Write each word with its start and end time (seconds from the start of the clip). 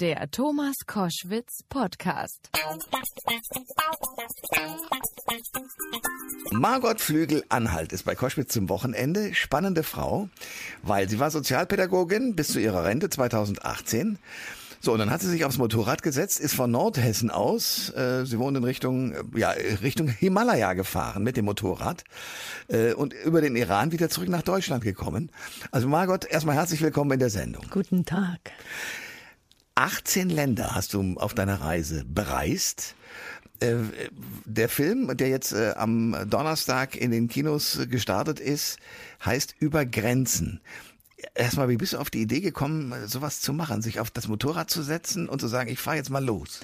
Der 0.00 0.30
Thomas 0.30 0.76
Koschwitz 0.86 1.64
Podcast. 1.68 2.50
Margot 6.52 7.00
Flügel-Anhalt 7.00 7.92
ist 7.92 8.04
bei 8.04 8.14
Koschwitz 8.14 8.52
zum 8.52 8.68
Wochenende. 8.68 9.34
Spannende 9.34 9.82
Frau, 9.82 10.28
weil 10.84 11.08
sie 11.08 11.18
war 11.18 11.32
Sozialpädagogin 11.32 12.36
bis 12.36 12.46
zu 12.52 12.60
ihrer 12.60 12.84
Rente 12.84 13.10
2018. 13.10 14.20
So, 14.78 14.92
und 14.92 15.00
dann 15.00 15.10
hat 15.10 15.20
sie 15.20 15.30
sich 15.30 15.44
aufs 15.44 15.58
Motorrad 15.58 16.04
gesetzt, 16.04 16.38
ist 16.38 16.54
von 16.54 16.70
Nordhessen 16.70 17.32
aus, 17.32 17.90
äh, 17.96 18.24
sie 18.24 18.38
wohnt 18.38 18.56
in 18.56 18.62
Richtung, 18.62 19.14
äh, 19.14 19.22
ja, 19.34 19.50
Richtung 19.50 20.06
Himalaya 20.06 20.74
gefahren 20.74 21.24
mit 21.24 21.36
dem 21.36 21.46
Motorrad 21.46 22.04
äh, 22.68 22.92
und 22.92 23.14
über 23.14 23.40
den 23.40 23.56
Iran 23.56 23.90
wieder 23.90 24.10
zurück 24.10 24.28
nach 24.28 24.42
Deutschland 24.42 24.84
gekommen. 24.84 25.32
Also 25.72 25.88
Margot, 25.88 26.24
erstmal 26.24 26.54
herzlich 26.54 26.82
willkommen 26.82 27.10
in 27.10 27.18
der 27.18 27.30
Sendung. 27.30 27.64
Guten 27.72 28.04
Tag. 28.04 28.52
18 29.78 30.28
Länder 30.28 30.74
hast 30.74 30.92
du 30.92 31.14
auf 31.18 31.34
deiner 31.34 31.60
Reise 31.60 32.04
bereist. 32.04 32.96
Äh, 33.60 33.76
der 34.44 34.68
Film, 34.68 35.16
der 35.16 35.28
jetzt 35.28 35.52
äh, 35.52 35.74
am 35.76 36.16
Donnerstag 36.28 36.96
in 36.96 37.12
den 37.12 37.28
Kinos 37.28 37.78
gestartet 37.88 38.40
ist, 38.40 38.80
heißt 39.24 39.54
Über 39.60 39.86
Grenzen. 39.86 40.60
Erstmal, 41.36 41.68
wie 41.68 41.76
bist 41.76 41.92
du 41.92 41.98
auf 41.98 42.10
die 42.10 42.20
Idee 42.20 42.40
gekommen, 42.40 42.92
sowas 43.06 43.40
zu 43.40 43.52
machen, 43.52 43.80
sich 43.80 44.00
auf 44.00 44.10
das 44.10 44.26
Motorrad 44.26 44.68
zu 44.68 44.82
setzen 44.82 45.28
und 45.28 45.40
zu 45.40 45.46
sagen, 45.46 45.70
ich 45.70 45.78
fahre 45.78 45.96
jetzt 45.96 46.10
mal 46.10 46.24
los? 46.24 46.60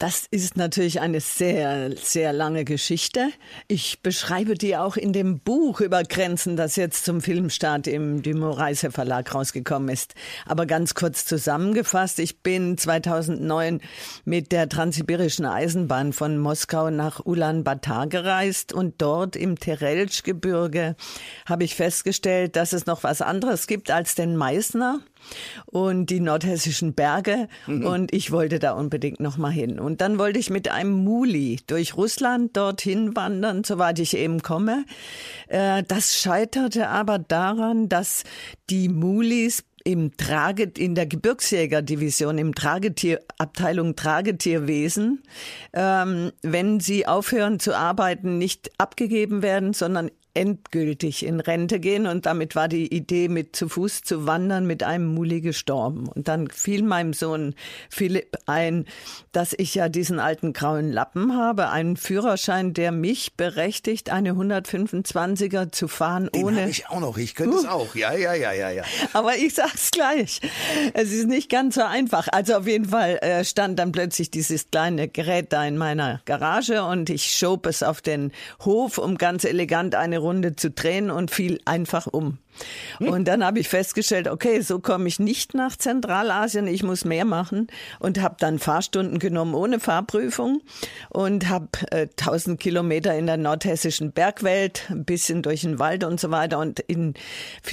Das 0.00 0.24
ist 0.30 0.56
natürlich 0.56 1.02
eine 1.02 1.20
sehr, 1.20 1.94
sehr 1.94 2.32
lange 2.32 2.64
Geschichte. 2.64 3.28
Ich 3.68 4.00
beschreibe 4.00 4.54
die 4.54 4.78
auch 4.78 4.96
in 4.96 5.12
dem 5.12 5.40
Buch 5.40 5.82
über 5.82 6.04
Grenzen, 6.04 6.56
das 6.56 6.76
jetzt 6.76 7.04
zum 7.04 7.20
Filmstart 7.20 7.86
im 7.86 8.22
Dumont 8.22 8.56
Reise 8.56 8.92
Verlag 8.92 9.34
rausgekommen 9.34 9.90
ist. 9.90 10.14
Aber 10.46 10.64
ganz 10.64 10.94
kurz 10.94 11.26
zusammengefasst, 11.26 12.18
ich 12.18 12.42
bin 12.42 12.78
2009 12.78 13.82
mit 14.24 14.52
der 14.52 14.70
Transsibirischen 14.70 15.44
Eisenbahn 15.44 16.14
von 16.14 16.38
Moskau 16.38 16.88
nach 16.88 17.26
Ulaanbaatar 17.26 18.06
gereist 18.06 18.72
und 18.72 19.02
dort 19.02 19.36
im 19.36 19.58
Terelsch-Gebirge 19.58 20.96
habe 21.44 21.64
ich 21.64 21.74
festgestellt, 21.74 22.56
dass 22.56 22.72
es 22.72 22.86
noch 22.86 23.02
was 23.02 23.20
anderes 23.20 23.66
gibt 23.66 23.90
als 23.90 24.14
den 24.14 24.34
Meißner 24.34 25.00
und 25.66 26.06
die 26.06 26.20
nordhessischen 26.20 26.94
Berge 26.94 27.48
mhm. 27.66 27.86
und 27.86 28.14
ich 28.14 28.30
wollte 28.30 28.58
da 28.58 28.72
unbedingt 28.72 29.20
noch 29.20 29.36
mal 29.36 29.52
hin. 29.52 29.78
Und 29.78 30.00
dann 30.00 30.18
wollte 30.18 30.38
ich 30.38 30.50
mit 30.50 30.70
einem 30.70 31.04
Muli 31.04 31.60
durch 31.66 31.96
Russland 31.96 32.56
dorthin 32.56 33.16
wandern, 33.16 33.64
soweit 33.64 33.98
ich 33.98 34.16
eben 34.16 34.42
komme. 34.42 34.84
Äh, 35.48 35.82
das 35.86 36.16
scheiterte 36.20 36.88
aber 36.88 37.18
daran, 37.18 37.88
dass 37.88 38.24
die 38.68 38.88
Mulis 38.88 39.64
im 39.84 40.16
Trage, 40.16 40.70
in 40.76 40.94
der 40.94 41.06
Gebirgsjägerdivision, 41.06 42.38
im 42.38 42.54
Tragetier, 42.54 43.20
Abteilung 43.38 43.96
Tragetierwesen, 43.96 45.22
ähm, 45.72 46.32
wenn 46.42 46.80
sie 46.80 47.06
aufhören 47.06 47.58
zu 47.60 47.74
arbeiten, 47.74 48.38
nicht 48.38 48.70
abgegeben 48.78 49.42
werden, 49.42 49.72
sondern 49.72 50.10
endgültig 50.34 51.26
in 51.26 51.40
Rente 51.40 51.80
gehen 51.80 52.06
und 52.06 52.26
damit 52.26 52.54
war 52.54 52.68
die 52.68 52.94
Idee, 52.94 53.28
mit 53.28 53.56
zu 53.56 53.68
Fuß 53.68 54.02
zu 54.02 54.26
wandern, 54.26 54.66
mit 54.66 54.82
einem 54.82 55.06
Muli 55.06 55.40
gestorben. 55.40 56.08
Und 56.08 56.28
dann 56.28 56.48
fiel 56.48 56.82
meinem 56.82 57.12
Sohn 57.12 57.54
Philipp 57.88 58.36
ein, 58.46 58.86
dass 59.32 59.54
ich 59.56 59.74
ja 59.74 59.88
diesen 59.88 60.20
alten 60.20 60.52
grauen 60.52 60.92
Lappen 60.92 61.36
habe, 61.36 61.70
einen 61.70 61.96
Führerschein, 61.96 62.74
der 62.74 62.92
mich 62.92 63.36
berechtigt, 63.36 64.10
eine 64.10 64.32
125er 64.32 65.72
zu 65.72 65.88
fahren 65.88 66.30
Den 66.34 66.44
ohne. 66.44 66.68
ich 66.68 66.88
auch 66.88 67.00
noch. 67.00 67.18
Ich 67.18 67.34
könnte 67.34 67.56
uh. 67.56 67.60
es 67.60 67.66
auch. 67.66 67.94
Ja, 67.94 68.14
ja, 68.14 68.34
ja, 68.34 68.52
ja, 68.52 68.70
ja. 68.70 68.84
Aber 69.12 69.36
ich 69.36 69.54
sag's 69.54 69.90
gleich. 69.90 70.40
Es 70.94 71.12
ist 71.12 71.26
nicht 71.26 71.50
ganz 71.50 71.74
so 71.74 71.82
einfach. 71.82 72.28
Also 72.30 72.54
auf 72.54 72.66
jeden 72.66 72.86
Fall 72.86 73.18
äh, 73.22 73.44
stand 73.44 73.78
dann 73.78 73.90
plötzlich 73.92 74.30
dieses 74.30 74.70
kleine 74.70 75.08
Gerät 75.08 75.52
da 75.52 75.64
in 75.64 75.76
meiner 75.76 76.20
Garage 76.24 76.84
und 76.84 77.10
ich 77.10 77.32
schob 77.32 77.66
es 77.66 77.82
auf 77.82 78.00
den 78.00 78.32
Hof, 78.64 78.98
um 78.98 79.18
ganz 79.18 79.44
elegant 79.44 79.94
eine 79.94 80.19
Runde 80.20 80.56
zu 80.56 80.70
drehen 80.70 81.10
und 81.10 81.30
fiel 81.30 81.60
einfach 81.64 82.06
um. 82.06 82.38
Hm. 82.98 83.08
Und 83.08 83.24
dann 83.26 83.44
habe 83.44 83.58
ich 83.58 83.68
festgestellt, 83.68 84.28
okay, 84.28 84.60
so 84.60 84.80
komme 84.80 85.08
ich 85.08 85.18
nicht 85.18 85.54
nach 85.54 85.76
Zentralasien, 85.76 86.66
ich 86.66 86.82
muss 86.82 87.04
mehr 87.04 87.24
machen 87.24 87.68
und 87.98 88.20
habe 88.20 88.36
dann 88.38 88.58
Fahrstunden 88.58 89.18
genommen 89.18 89.54
ohne 89.54 89.80
Fahrprüfung 89.80 90.60
und 91.08 91.48
habe 91.48 91.68
äh, 91.90 92.08
1000 92.18 92.60
Kilometer 92.60 93.16
in 93.16 93.26
der 93.26 93.36
nordhessischen 93.36 94.12
Bergwelt, 94.12 94.86
ein 94.90 95.04
bisschen 95.04 95.42
durch 95.42 95.62
den 95.62 95.78
Wald 95.78 96.04
und 96.04 96.20
so 96.20 96.30
weiter 96.30 96.58
und 96.58 96.80
in 96.80 97.14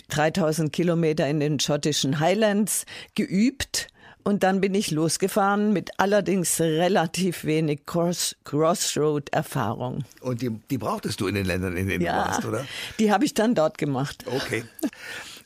3000 0.09 0.71
Kilometer 0.71 1.27
in 1.27 1.39
den 1.39 1.59
schottischen 1.59 2.19
Highlands 2.19 2.85
geübt 3.15 3.89
und 4.27 4.43
dann 4.43 4.59
bin 4.59 4.75
ich 4.75 4.91
losgefahren 4.91 5.71
mit 5.71 5.91
allerdings 5.99 6.59
relativ 6.59 7.45
wenig 7.45 7.85
Cross 7.85 8.35
Crossroad-Erfahrung. 8.43 10.03
Und 10.19 10.41
die, 10.41 10.49
die 10.69 10.77
brauchtest 10.77 11.21
du 11.21 11.27
in 11.27 11.35
den 11.35 11.45
Ländern, 11.45 11.77
in 11.77 11.87
denen 11.87 12.03
ja, 12.03 12.23
du 12.23 12.29
warst, 12.29 12.45
oder? 12.45 12.65
Die 12.99 13.09
habe 13.09 13.23
ich 13.23 13.33
dann 13.33 13.55
dort 13.55 13.77
gemacht. 13.77 14.25
Okay. 14.27 14.65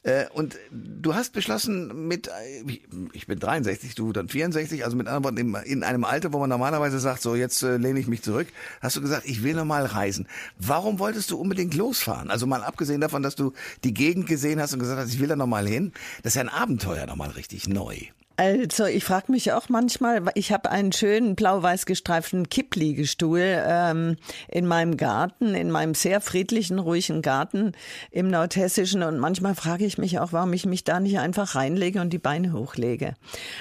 Äh, 0.01 0.25
und 0.33 0.57
du 0.71 1.13
hast 1.13 1.31
beschlossen, 1.31 2.07
mit, 2.07 2.27
äh, 2.27 2.79
ich 3.13 3.27
bin 3.27 3.37
63, 3.37 3.93
du 3.93 4.11
dann 4.13 4.29
64, 4.29 4.83
also 4.83 4.97
mit 4.97 5.05
anderen 5.07 5.37
Worten, 5.37 5.63
in 5.63 5.83
einem 5.83 6.03
Alter, 6.03 6.33
wo 6.33 6.39
man 6.39 6.49
normalerweise 6.49 6.99
sagt, 6.99 7.21
so 7.21 7.35
jetzt 7.35 7.61
äh, 7.61 7.77
lehne 7.77 7.99
ich 7.99 8.07
mich 8.07 8.23
zurück, 8.23 8.47
hast 8.81 8.95
du 8.95 9.01
gesagt, 9.01 9.27
ich 9.27 9.43
will 9.43 9.53
nochmal 9.53 9.85
reisen. 9.85 10.27
Warum 10.57 10.97
wolltest 10.97 11.29
du 11.29 11.37
unbedingt 11.37 11.75
losfahren? 11.75 12.31
Also 12.31 12.47
mal 12.47 12.63
abgesehen 12.63 12.99
davon, 12.99 13.21
dass 13.21 13.35
du 13.35 13.53
die 13.83 13.93
Gegend 13.93 14.25
gesehen 14.25 14.59
hast 14.59 14.73
und 14.73 14.79
gesagt 14.79 14.99
hast, 14.99 15.13
ich 15.13 15.19
will 15.19 15.27
da 15.27 15.35
nochmal 15.35 15.67
hin. 15.67 15.93
Das 16.23 16.31
ist 16.31 16.37
ja 16.37 16.41
ein 16.41 16.49
Abenteuer 16.49 17.05
nochmal 17.05 17.29
richtig 17.29 17.69
neu. 17.69 18.07
Also 18.41 18.85
ich 18.85 19.03
frage 19.03 19.31
mich 19.31 19.51
auch 19.51 19.69
manchmal, 19.69 20.23
ich 20.33 20.51
habe 20.51 20.71
einen 20.71 20.91
schönen 20.91 21.35
blau-weiß 21.35 21.85
gestreiften 21.85 22.49
Kippliegestuhl 22.49 23.39
ähm, 23.39 24.15
in 24.47 24.65
meinem 24.65 24.97
Garten, 24.97 25.53
in 25.53 25.69
meinem 25.69 25.93
sehr 25.93 26.21
friedlichen, 26.21 26.79
ruhigen 26.79 27.21
Garten 27.21 27.73
im 28.09 28.31
Nordhessischen 28.31 29.03
und 29.03 29.19
manchmal 29.19 29.53
frage 29.53 29.85
ich 29.85 29.99
mich 29.99 30.17
auch, 30.17 30.33
warum 30.33 30.53
ich 30.53 30.65
mich 30.65 30.83
da 30.83 30.99
nicht 30.99 31.19
einfach 31.19 31.53
reinlege 31.53 32.01
und 32.01 32.09
die 32.09 32.17
Beine 32.17 32.53
hochlege. 32.53 33.13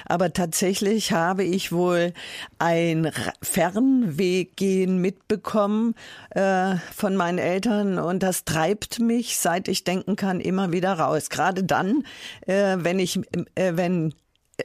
Aber 0.06 0.32
tatsächlich 0.32 1.12
habe 1.12 1.44
ich 1.44 1.72
wohl 1.72 2.14
ein 2.58 3.12
Fernweggehen 3.42 4.98
mitbekommen 4.98 5.94
äh, 6.30 6.76
von 6.96 7.16
meinen 7.16 7.36
Eltern 7.36 7.98
und 7.98 8.22
das 8.22 8.46
treibt 8.46 8.98
mich, 8.98 9.36
seit 9.36 9.68
ich 9.68 9.84
denken 9.84 10.16
kann, 10.16 10.40
immer 10.40 10.72
wieder 10.72 10.94
raus. 10.94 11.28
Gerade 11.28 11.64
dann, 11.64 12.04
äh, 12.46 12.78
wenn 12.78 12.98
ich, 12.98 13.20
äh, 13.56 13.72
wenn 13.74 14.14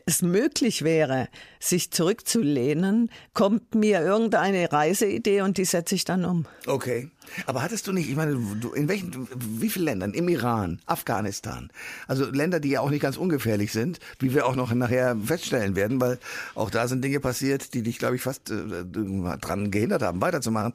es 0.06 0.22
möglich 0.22 0.84
wäre, 0.84 1.28
sich 1.60 1.92
zurückzulehnen, 1.92 3.10
kommt 3.34 3.76
mir 3.76 4.02
irgendeine 4.02 4.72
Reiseidee 4.72 5.42
und 5.42 5.58
die 5.58 5.66
setze 5.66 5.96
ich 5.96 6.06
dann 6.06 6.26
um. 6.26 6.46
Okay. 6.66 7.10
Aber 7.48 7.62
hattest 7.62 7.88
du 7.88 7.92
nicht, 7.92 8.10
ich 8.10 8.16
meine, 8.16 8.38
du, 8.60 8.72
in 8.74 8.88
welchen, 8.88 9.28
wie 9.60 9.70
vielen 9.70 9.86
Ländern? 9.86 10.14
Im 10.14 10.30
Iran, 10.30 10.80
Afghanistan. 10.86 11.72
Also 12.08 12.26
Länder, 12.26 12.60
die 12.60 12.70
ja 12.70 12.82
auch 12.82 12.90
nicht 12.90 13.02
ganz 13.02 13.18
ungefährlich 13.18 13.72
sind, 13.72 14.00
wie 14.20 14.34
wir 14.34 14.46
auch 14.46 14.56
noch 14.56 14.74
nachher 14.74 15.18
feststellen 15.18 15.76
werden, 15.76 16.00
weil 16.00 16.20
auch 16.54 16.70
da 16.70 16.88
sind 16.88 17.04
Dinge 17.04 17.20
passiert, 17.20 17.74
die 17.74 17.82
dich, 17.82 17.98
glaube 17.98 18.16
ich, 18.16 18.22
fast 18.22 18.52
äh, 18.52 18.86
dran 18.86 19.72
gehindert 19.72 20.04
haben, 20.04 20.22
weiterzumachen. 20.22 20.74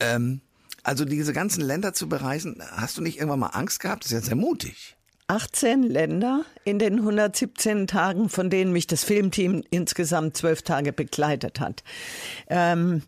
Ähm, 0.00 0.40
also 0.82 1.04
diese 1.04 1.32
ganzen 1.32 1.60
Länder 1.60 1.92
zu 1.92 2.08
bereisen, 2.08 2.62
hast 2.72 2.96
du 2.96 3.02
nicht 3.02 3.18
irgendwann 3.18 3.40
mal 3.40 3.48
Angst 3.48 3.80
gehabt? 3.80 4.04
Das 4.04 4.12
ist 4.12 4.22
ja 4.22 4.26
sehr 4.26 4.36
mutig. 4.36 4.96
18 5.32 5.84
Länder 5.84 6.44
in 6.64 6.78
den 6.78 6.98
117 6.98 7.86
Tagen, 7.86 8.28
von 8.28 8.50
denen 8.50 8.70
mich 8.70 8.86
das 8.86 9.02
Filmteam 9.02 9.64
insgesamt 9.70 10.36
zwölf 10.36 10.60
Tage 10.60 10.92
begleitet 10.92 11.58
hat. 11.58 11.82
Ähm, 12.48 13.02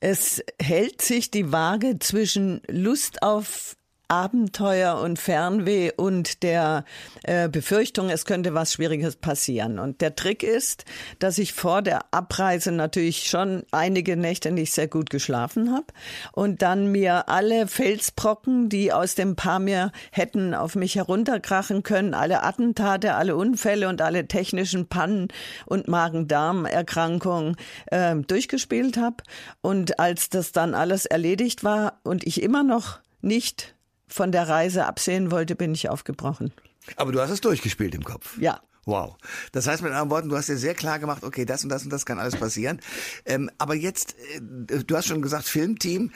es 0.00 0.42
hält 0.58 1.02
sich 1.02 1.30
die 1.30 1.52
Waage 1.52 1.98
zwischen 1.98 2.62
Lust 2.66 3.22
auf 3.22 3.76
Abenteuer 4.08 5.00
und 5.00 5.18
Fernweh 5.18 5.90
und 5.96 6.42
der 6.42 6.84
äh, 7.24 7.48
Befürchtung, 7.48 8.08
es 8.08 8.24
könnte 8.24 8.54
was 8.54 8.72
Schwieriges 8.72 9.16
passieren. 9.16 9.78
Und 9.78 10.00
der 10.00 10.14
Trick 10.14 10.42
ist, 10.42 10.84
dass 11.18 11.38
ich 11.38 11.52
vor 11.52 11.82
der 11.82 12.12
Abreise 12.12 12.72
natürlich 12.72 13.28
schon 13.28 13.64
einige 13.72 14.16
Nächte 14.16 14.50
nicht 14.50 14.72
sehr 14.72 14.88
gut 14.88 15.10
geschlafen 15.10 15.72
habe 15.72 15.86
und 16.32 16.62
dann 16.62 16.92
mir 16.92 17.28
alle 17.28 17.66
Felsbrocken, 17.66 18.68
die 18.68 18.92
aus 18.92 19.14
dem 19.14 19.36
Pamir 19.36 19.92
hätten 20.12 20.54
auf 20.54 20.76
mich 20.76 20.96
herunterkrachen 20.96 21.82
können, 21.82 22.14
alle 22.14 22.42
Attentate, 22.42 23.14
alle 23.14 23.36
Unfälle 23.36 23.88
und 23.88 24.02
alle 24.02 24.28
technischen 24.28 24.88
Pannen 24.88 25.28
und 25.66 25.88
Magen-Darm-Erkrankungen 25.88 27.56
äh, 27.86 28.14
durchgespielt 28.16 28.96
habe. 28.96 29.16
Und 29.62 29.98
als 29.98 30.28
das 30.28 30.52
dann 30.52 30.74
alles 30.74 31.06
erledigt 31.06 31.64
war 31.64 32.00
und 32.04 32.26
ich 32.26 32.42
immer 32.42 32.62
noch 32.62 33.00
nicht 33.20 33.75
von 34.08 34.32
der 34.32 34.48
Reise 34.48 34.86
absehen 34.86 35.30
wollte, 35.30 35.56
bin 35.56 35.72
ich 35.74 35.88
aufgebrochen. 35.88 36.52
Aber 36.96 37.12
du 37.12 37.20
hast 37.20 37.30
es 37.30 37.40
durchgespielt 37.40 37.94
im 37.94 38.04
Kopf. 38.04 38.38
Ja. 38.38 38.60
Wow. 38.88 39.16
Das 39.50 39.66
heißt 39.66 39.82
mit 39.82 39.90
anderen 39.90 40.10
Worten, 40.10 40.28
du 40.28 40.36
hast 40.36 40.48
dir 40.48 40.56
sehr 40.56 40.74
klar 40.74 41.00
gemacht, 41.00 41.24
okay, 41.24 41.44
das 41.44 41.64
und 41.64 41.70
das 41.70 41.82
und 41.82 41.90
das 41.90 42.06
kann 42.06 42.20
alles 42.20 42.36
passieren. 42.36 42.80
Ähm, 43.24 43.50
aber 43.58 43.74
jetzt, 43.74 44.14
äh, 44.36 44.84
du 44.84 44.96
hast 44.96 45.08
schon 45.08 45.22
gesagt, 45.22 45.46
Filmteam. 45.46 46.12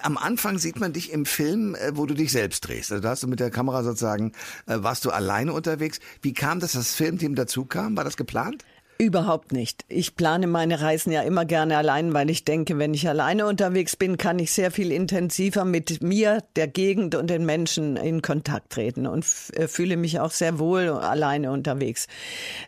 Am 0.00 0.16
Anfang 0.16 0.58
sieht 0.58 0.80
man 0.80 0.94
dich 0.94 1.12
im 1.12 1.26
Film, 1.26 1.74
äh, 1.74 1.94
wo 1.96 2.06
du 2.06 2.14
dich 2.14 2.32
selbst 2.32 2.66
drehst. 2.66 2.92
Also 2.92 3.02
da 3.02 3.10
hast 3.10 3.22
du 3.22 3.28
mit 3.28 3.40
der 3.40 3.50
Kamera 3.50 3.82
sozusagen, 3.82 4.32
äh, 4.64 4.78
warst 4.78 5.04
du 5.04 5.10
alleine 5.10 5.52
unterwegs. 5.52 6.00
Wie 6.22 6.32
kam 6.32 6.60
das, 6.60 6.72
dass 6.72 6.88
das 6.88 6.94
Filmteam 6.94 7.34
dazu 7.34 7.66
kam? 7.66 7.94
War 7.94 8.04
das 8.04 8.16
geplant? 8.16 8.64
Überhaupt 8.96 9.50
nicht. 9.50 9.84
Ich 9.88 10.14
plane 10.14 10.46
meine 10.46 10.80
Reisen 10.80 11.10
ja 11.10 11.22
immer 11.22 11.44
gerne 11.44 11.76
allein, 11.76 12.14
weil 12.14 12.30
ich 12.30 12.44
denke, 12.44 12.78
wenn 12.78 12.94
ich 12.94 13.08
alleine 13.08 13.46
unterwegs 13.46 13.96
bin, 13.96 14.18
kann 14.18 14.38
ich 14.38 14.52
sehr 14.52 14.70
viel 14.70 14.92
intensiver 14.92 15.64
mit 15.64 16.00
mir, 16.00 16.44
der 16.54 16.68
Gegend 16.68 17.16
und 17.16 17.28
den 17.28 17.44
Menschen 17.44 17.96
in 17.96 18.22
Kontakt 18.22 18.70
treten 18.70 19.08
und 19.08 19.26
äh, 19.54 19.66
fühle 19.66 19.96
mich 19.96 20.20
auch 20.20 20.30
sehr 20.30 20.60
wohl 20.60 20.90
alleine 20.90 21.50
unterwegs. 21.50 22.06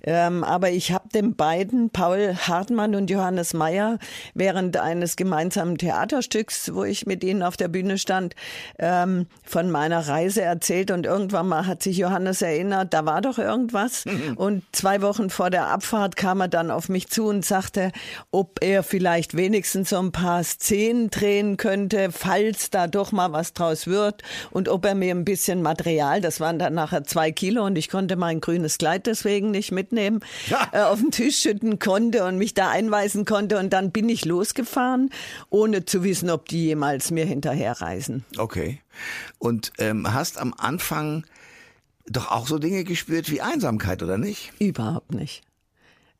Ähm, 0.02 0.42
aber 0.42 0.70
ich 0.70 0.90
habe 0.90 1.08
den 1.10 1.36
beiden, 1.36 1.90
Paul 1.90 2.34
Hartmann 2.34 2.96
und 2.96 3.08
Johannes 3.08 3.54
Meyer, 3.54 4.00
während 4.34 4.76
eines 4.78 5.14
gemeinsamen 5.14 5.78
Theaterstücks, 5.78 6.74
wo 6.74 6.82
ich 6.82 7.06
mit 7.06 7.22
ihnen 7.22 7.44
auf 7.44 7.56
der 7.56 7.68
Bühne 7.68 7.98
stand, 7.98 8.34
ähm, 8.80 9.26
von 9.44 9.70
meiner 9.70 10.08
Reise 10.08 10.42
erzählt 10.42 10.90
und 10.90 11.06
irgendwann 11.06 11.46
mal 11.46 11.68
hat 11.68 11.84
sich 11.84 11.98
Johannes 11.98 12.42
erinnert, 12.42 12.92
da 12.94 13.06
war 13.06 13.20
doch 13.20 13.38
irgendwas 13.38 14.04
und 14.34 14.64
zwei 14.72 15.02
Wochen 15.02 15.30
vor 15.30 15.50
der 15.50 15.68
Abfahrt 15.68 16.15
kam 16.16 16.40
er 16.40 16.48
dann 16.48 16.70
auf 16.70 16.88
mich 16.88 17.08
zu 17.08 17.26
und 17.26 17.44
sagte, 17.44 17.92
ob 18.30 18.62
er 18.62 18.82
vielleicht 18.82 19.36
wenigstens 19.36 19.90
so 19.90 19.98
ein 19.98 20.12
paar 20.12 20.42
Szenen 20.42 21.10
drehen 21.10 21.56
könnte, 21.56 22.10
falls 22.10 22.70
da 22.70 22.86
doch 22.86 23.12
mal 23.12 23.32
was 23.32 23.52
draus 23.52 23.86
wird 23.86 24.22
und 24.50 24.68
ob 24.68 24.84
er 24.84 24.94
mir 24.94 25.14
ein 25.14 25.24
bisschen 25.24 25.62
Material, 25.62 26.20
das 26.20 26.40
waren 26.40 26.58
dann 26.58 26.74
nachher 26.74 27.04
zwei 27.04 27.30
Kilo 27.30 27.64
und 27.64 27.76
ich 27.76 27.88
konnte 27.88 28.16
mein 28.16 28.40
grünes 28.40 28.78
Kleid 28.78 29.06
deswegen 29.06 29.50
nicht 29.50 29.72
mitnehmen, 29.72 30.20
ja. 30.48 30.68
äh, 30.72 30.80
auf 30.80 31.00
den 31.00 31.10
Tisch 31.10 31.38
schütten 31.38 31.78
konnte 31.78 32.24
und 32.24 32.38
mich 32.38 32.54
da 32.54 32.70
einweisen 32.70 33.24
konnte 33.24 33.58
und 33.58 33.72
dann 33.72 33.92
bin 33.92 34.08
ich 34.08 34.24
losgefahren, 34.24 35.10
ohne 35.50 35.84
zu 35.84 36.02
wissen, 36.02 36.30
ob 36.30 36.48
die 36.48 36.64
jemals 36.64 37.10
mir 37.10 37.26
hinterherreisen. 37.26 38.24
Okay. 38.38 38.80
Und 39.38 39.72
ähm, 39.78 40.12
hast 40.12 40.38
am 40.38 40.54
Anfang 40.56 41.24
doch 42.08 42.30
auch 42.30 42.46
so 42.46 42.58
Dinge 42.58 42.84
gespürt 42.84 43.30
wie 43.30 43.40
Einsamkeit, 43.40 44.02
oder 44.02 44.18
nicht? 44.18 44.52
Überhaupt 44.58 45.12
nicht. 45.12 45.42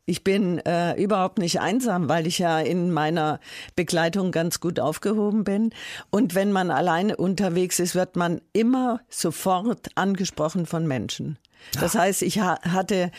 Ich 0.09 0.23
bin 0.23 0.61
äh, 0.61 0.95
überhaupt 1.03 1.39
nicht 1.39 1.61
einsam, 1.61 2.09
weil 2.09 2.29
ich 2.29 2.39
ja 2.39 2.61
in 2.61 2.93
meiner 2.93 3.41
Begleitung 3.75 4.31
ganz 4.31 4.61
gut 4.61 4.79
aufgehoben 4.79 5.43
bin. 5.43 5.71
Und 6.11 6.37
wenn 6.37 6.53
man 6.53 6.71
alleine 6.71 7.17
unterwegs 7.17 7.81
ist, 7.81 7.97
wird 7.97 8.15
man 8.15 8.41
immer 8.53 9.01
sofort 9.09 9.89
angesprochen 9.97 10.67
von 10.67 10.87
Menschen. 10.87 11.39
Das 11.81 11.97
heißt, 11.97 12.23
ich 12.23 12.39
ha 12.39 12.61
hatte. 12.63 13.11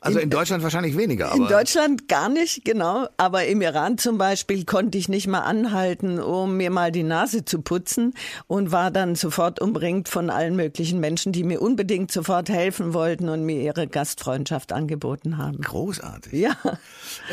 Also 0.00 0.18
in 0.18 0.30
Deutschland 0.30 0.62
wahrscheinlich 0.62 0.96
weniger. 0.96 1.32
Aber 1.32 1.42
in 1.42 1.48
Deutschland 1.48 2.08
gar 2.08 2.28
nicht, 2.28 2.64
genau. 2.64 3.08
Aber 3.16 3.46
im 3.46 3.60
Iran 3.60 3.98
zum 3.98 4.18
Beispiel 4.18 4.64
konnte 4.64 4.98
ich 4.98 5.08
nicht 5.08 5.26
mal 5.26 5.40
anhalten, 5.40 6.20
um 6.20 6.56
mir 6.56 6.70
mal 6.70 6.92
die 6.92 7.02
Nase 7.02 7.44
zu 7.44 7.62
putzen 7.62 8.14
und 8.46 8.70
war 8.70 8.90
dann 8.90 9.14
sofort 9.14 9.60
umringt 9.60 10.08
von 10.08 10.30
allen 10.30 10.56
möglichen 10.56 11.00
Menschen, 11.00 11.32
die 11.32 11.42
mir 11.42 11.60
unbedingt 11.60 12.12
sofort 12.12 12.48
helfen 12.48 12.94
wollten 12.94 13.28
und 13.28 13.44
mir 13.44 13.60
ihre 13.60 13.86
Gastfreundschaft 13.86 14.72
angeboten 14.72 15.36
haben. 15.38 15.60
Großartig. 15.60 16.32
Ja. 16.32 16.56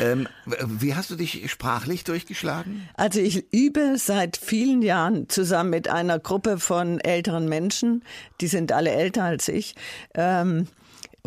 Ähm, 0.00 0.28
wie 0.46 0.94
hast 0.94 1.10
du 1.10 1.16
dich 1.16 1.50
sprachlich 1.50 2.04
durchgeschlagen? 2.04 2.88
Also 2.94 3.20
ich 3.20 3.52
übe 3.52 3.94
seit 3.96 4.36
vielen 4.36 4.82
Jahren 4.82 5.28
zusammen 5.28 5.70
mit 5.70 5.88
einer 5.88 6.18
Gruppe 6.18 6.58
von 6.58 7.00
älteren 7.00 7.48
Menschen, 7.48 8.02
die 8.40 8.46
sind 8.46 8.72
alle 8.72 8.90
älter 8.90 9.24
als 9.24 9.48
ich. 9.48 9.74
Ähm, 10.14 10.66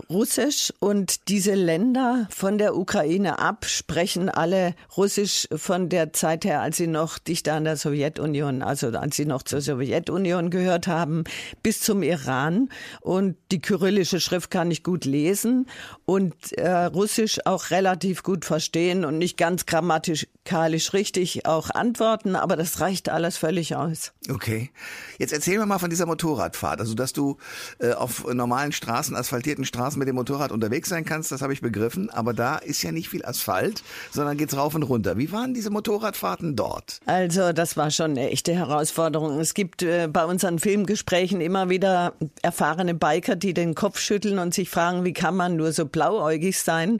Russisch 0.09 0.73
und 0.79 1.27
diese 1.29 1.55
Länder 1.55 2.27
von 2.29 2.57
der 2.57 2.75
Ukraine 2.75 3.39
ab 3.39 3.65
sprechen 3.65 4.29
alle 4.29 4.75
Russisch 4.95 5.47
von 5.55 5.89
der 5.89 6.13
Zeit 6.13 6.45
her, 6.45 6.61
als 6.61 6.77
sie 6.77 6.87
noch 6.87 7.17
dichter 7.17 7.53
an 7.55 7.63
der 7.63 7.77
Sowjetunion, 7.77 8.61
also 8.61 8.89
als 8.89 9.15
sie 9.15 9.25
noch 9.25 9.43
zur 9.43 9.61
Sowjetunion 9.61 10.49
gehört 10.49 10.87
haben, 10.87 11.23
bis 11.63 11.81
zum 11.81 12.03
Iran. 12.03 12.69
Und 13.01 13.37
die 13.51 13.61
kyrillische 13.61 14.19
Schrift 14.19 14.51
kann 14.51 14.69
ich 14.71 14.83
gut 14.83 15.05
lesen 15.05 15.67
und 16.05 16.53
äh, 16.53 16.85
Russisch 16.85 17.39
auch 17.45 17.71
relativ 17.71 18.23
gut 18.23 18.45
verstehen 18.45 19.05
und 19.05 19.17
nicht 19.17 19.37
ganz 19.37 19.65
grammatikalisch 19.65 20.93
richtig 20.93 21.45
auch 21.45 21.69
antworten, 21.69 22.35
aber 22.35 22.55
das 22.55 22.79
reicht 22.79 23.09
alles 23.09 23.37
völlig 23.37 23.75
aus. 23.75 24.13
Okay. 24.29 24.71
Jetzt 25.17 25.33
erzähl 25.33 25.57
mir 25.57 25.65
mal 25.65 25.79
von 25.79 25.89
dieser 25.89 26.05
Motorradfahrt, 26.05 26.79
also 26.79 26.93
dass 26.93 27.13
du 27.13 27.37
äh, 27.79 27.93
auf 27.93 28.25
normalen 28.31 28.71
Straßen, 28.71 29.15
asphaltierten 29.15 29.65
Straßen 29.65 29.88
Straßen 29.89 29.99
mit 29.99 30.07
dem 30.07 30.15
Motorrad 30.15 30.51
unterwegs 30.51 30.89
sein 30.89 31.03
kannst, 31.03 31.31
das 31.31 31.41
habe 31.41 31.53
ich 31.53 31.61
begriffen. 31.61 32.09
Aber 32.11 32.33
da 32.33 32.57
ist 32.57 32.83
ja 32.83 32.91
nicht 32.91 33.09
viel 33.09 33.25
Asphalt, 33.25 33.81
sondern 34.11 34.37
geht's 34.37 34.55
rauf 34.55 34.75
und 34.75 34.83
runter. 34.83 35.17
Wie 35.17 35.31
waren 35.31 35.53
diese 35.53 35.71
Motorradfahrten 35.71 36.55
dort? 36.55 36.99
Also, 37.07 37.53
das 37.53 37.75
war 37.75 37.89
schon 37.89 38.11
eine 38.11 38.29
echte 38.29 38.53
Herausforderung. 38.53 39.39
Es 39.39 39.53
gibt 39.53 39.81
äh, 39.81 40.07
bei 40.07 40.25
unseren 40.25 40.59
Filmgesprächen 40.59 41.41
immer 41.41 41.69
wieder 41.69 42.13
erfahrene 42.41 42.93
Biker, 42.93 43.35
die 43.35 43.53
den 43.53 43.73
Kopf 43.73 43.99
schütteln 43.99 44.37
und 44.37 44.53
sich 44.53 44.69
fragen, 44.69 45.05
wie 45.05 45.13
kann 45.13 45.35
man 45.35 45.55
nur 45.55 45.71
so 45.71 45.85
blauäugig 45.85 46.59
sein? 46.59 46.99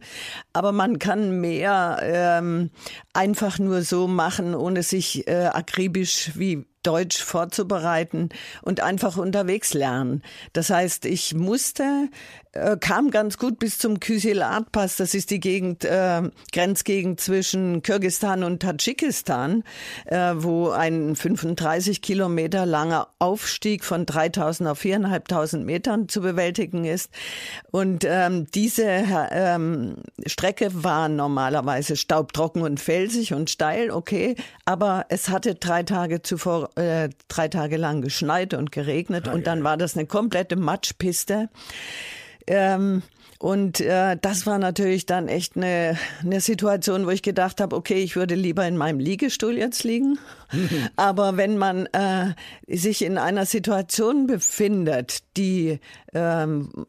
Aber 0.53 0.71
man 0.71 0.97
kann 0.97 1.39
mehr 1.41 1.99
ähm, 2.01 2.71
einfach 3.13 3.59
nur 3.59 3.83
so 3.83 4.07
machen, 4.07 4.55
ohne 4.55 4.81
sich 4.81 5.27
äh, 5.27 5.45
akribisch 5.45 6.31
wie 6.35 6.65
Deutsch 6.83 7.21
vorzubereiten 7.21 8.29
und 8.61 8.79
einfach 8.79 9.17
unterwegs 9.17 9.73
lernen. 9.73 10.23
Das 10.53 10.69
heißt, 10.69 11.05
ich 11.05 11.35
musste, 11.35 12.09
äh, 12.53 12.77
kam 12.77 13.11
ganz 13.11 13.37
gut 13.37 13.59
bis 13.59 13.77
zum 13.77 13.99
Kysilat-Pass. 13.99 14.95
Das 14.95 15.13
ist 15.13 15.29
die 15.29 15.39
Gegend, 15.39 15.83
äh, 15.85 16.21
Grenzgegend 16.53 17.19
zwischen 17.19 17.83
Kirgistan 17.83 18.43
und 18.43 18.61
Tadschikistan, 18.61 19.63
äh, 20.05 20.33
wo 20.35 20.69
ein 20.69 21.15
35 21.15 22.01
Kilometer 22.01 22.65
langer 22.65 23.09
Aufstieg 23.19 23.83
von 23.83 24.05
3000 24.05 24.69
auf 24.69 24.81
4.500 24.81 25.63
Metern 25.63 26.07
zu 26.07 26.21
bewältigen 26.21 26.85
ist. 26.85 27.11
Und 27.71 28.05
ähm, 28.07 28.47
diese 28.51 28.85
ähm, 28.85 29.97
Strecke 30.25 30.69
war 30.71 31.09
normalerweise 31.09 31.97
staubtrocken 31.97 32.61
und 32.61 32.79
felsig 32.79 33.33
und 33.33 33.49
steil, 33.49 33.91
okay, 33.91 34.35
aber 34.65 35.05
es 35.09 35.29
hatte 35.29 35.55
drei 35.55 35.83
Tage 35.83 36.21
zuvor 36.21 36.68
äh, 36.75 37.09
drei 37.27 37.47
Tage 37.47 37.77
lang 37.77 38.01
geschneit 38.01 38.53
und 38.53 38.71
geregnet 38.71 39.27
ah, 39.27 39.33
und 39.33 39.47
dann 39.47 39.63
war 39.63 39.77
das 39.77 39.95
eine 39.95 40.05
komplette 40.05 40.55
Matschpiste. 40.55 41.49
Ähm, 42.47 43.03
und 43.41 43.79
äh, 43.79 44.17
das 44.21 44.45
war 44.45 44.59
natürlich 44.59 45.05
dann 45.05 45.29
echt 45.29 45.55
eine, 45.55 45.97
eine 46.21 46.41
Situation, 46.41 47.05
wo 47.05 47.09
ich 47.09 47.21
gedacht 47.21 47.61
habe, 47.61 47.73
okay, 47.73 48.03
ich 48.03 48.17
würde 48.17 48.35
lieber 48.35 48.67
in 48.67 48.75
meinem 48.75 48.99
Liegestuhl 48.99 49.57
jetzt 49.57 49.85
liegen. 49.85 50.19
Aber 50.97 51.37
wenn 51.37 51.57
man 51.57 51.85
äh, 51.87 52.33
sich 52.67 53.01
in 53.01 53.17
einer 53.17 53.45
Situation 53.45 54.27
befindet, 54.27 55.19
die 55.37 55.79
ähm, 56.13 56.85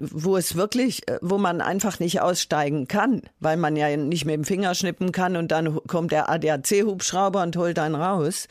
wo 0.00 0.36
es 0.36 0.56
wirklich, 0.56 1.06
äh, 1.08 1.18
wo 1.20 1.38
man 1.38 1.60
einfach 1.60 2.00
nicht 2.00 2.20
aussteigen 2.20 2.88
kann, 2.88 3.22
weil 3.38 3.56
man 3.56 3.76
ja 3.76 3.96
nicht 3.96 4.24
mit 4.24 4.34
dem 4.34 4.44
Finger 4.44 4.74
schnippen 4.74 5.12
kann 5.12 5.36
und 5.36 5.52
dann 5.52 5.78
kommt 5.86 6.12
der 6.12 6.28
ADAC-Hubschrauber 6.30 7.42
und 7.42 7.56
holt 7.56 7.78
einen 7.78 7.94
raus, 7.94 8.48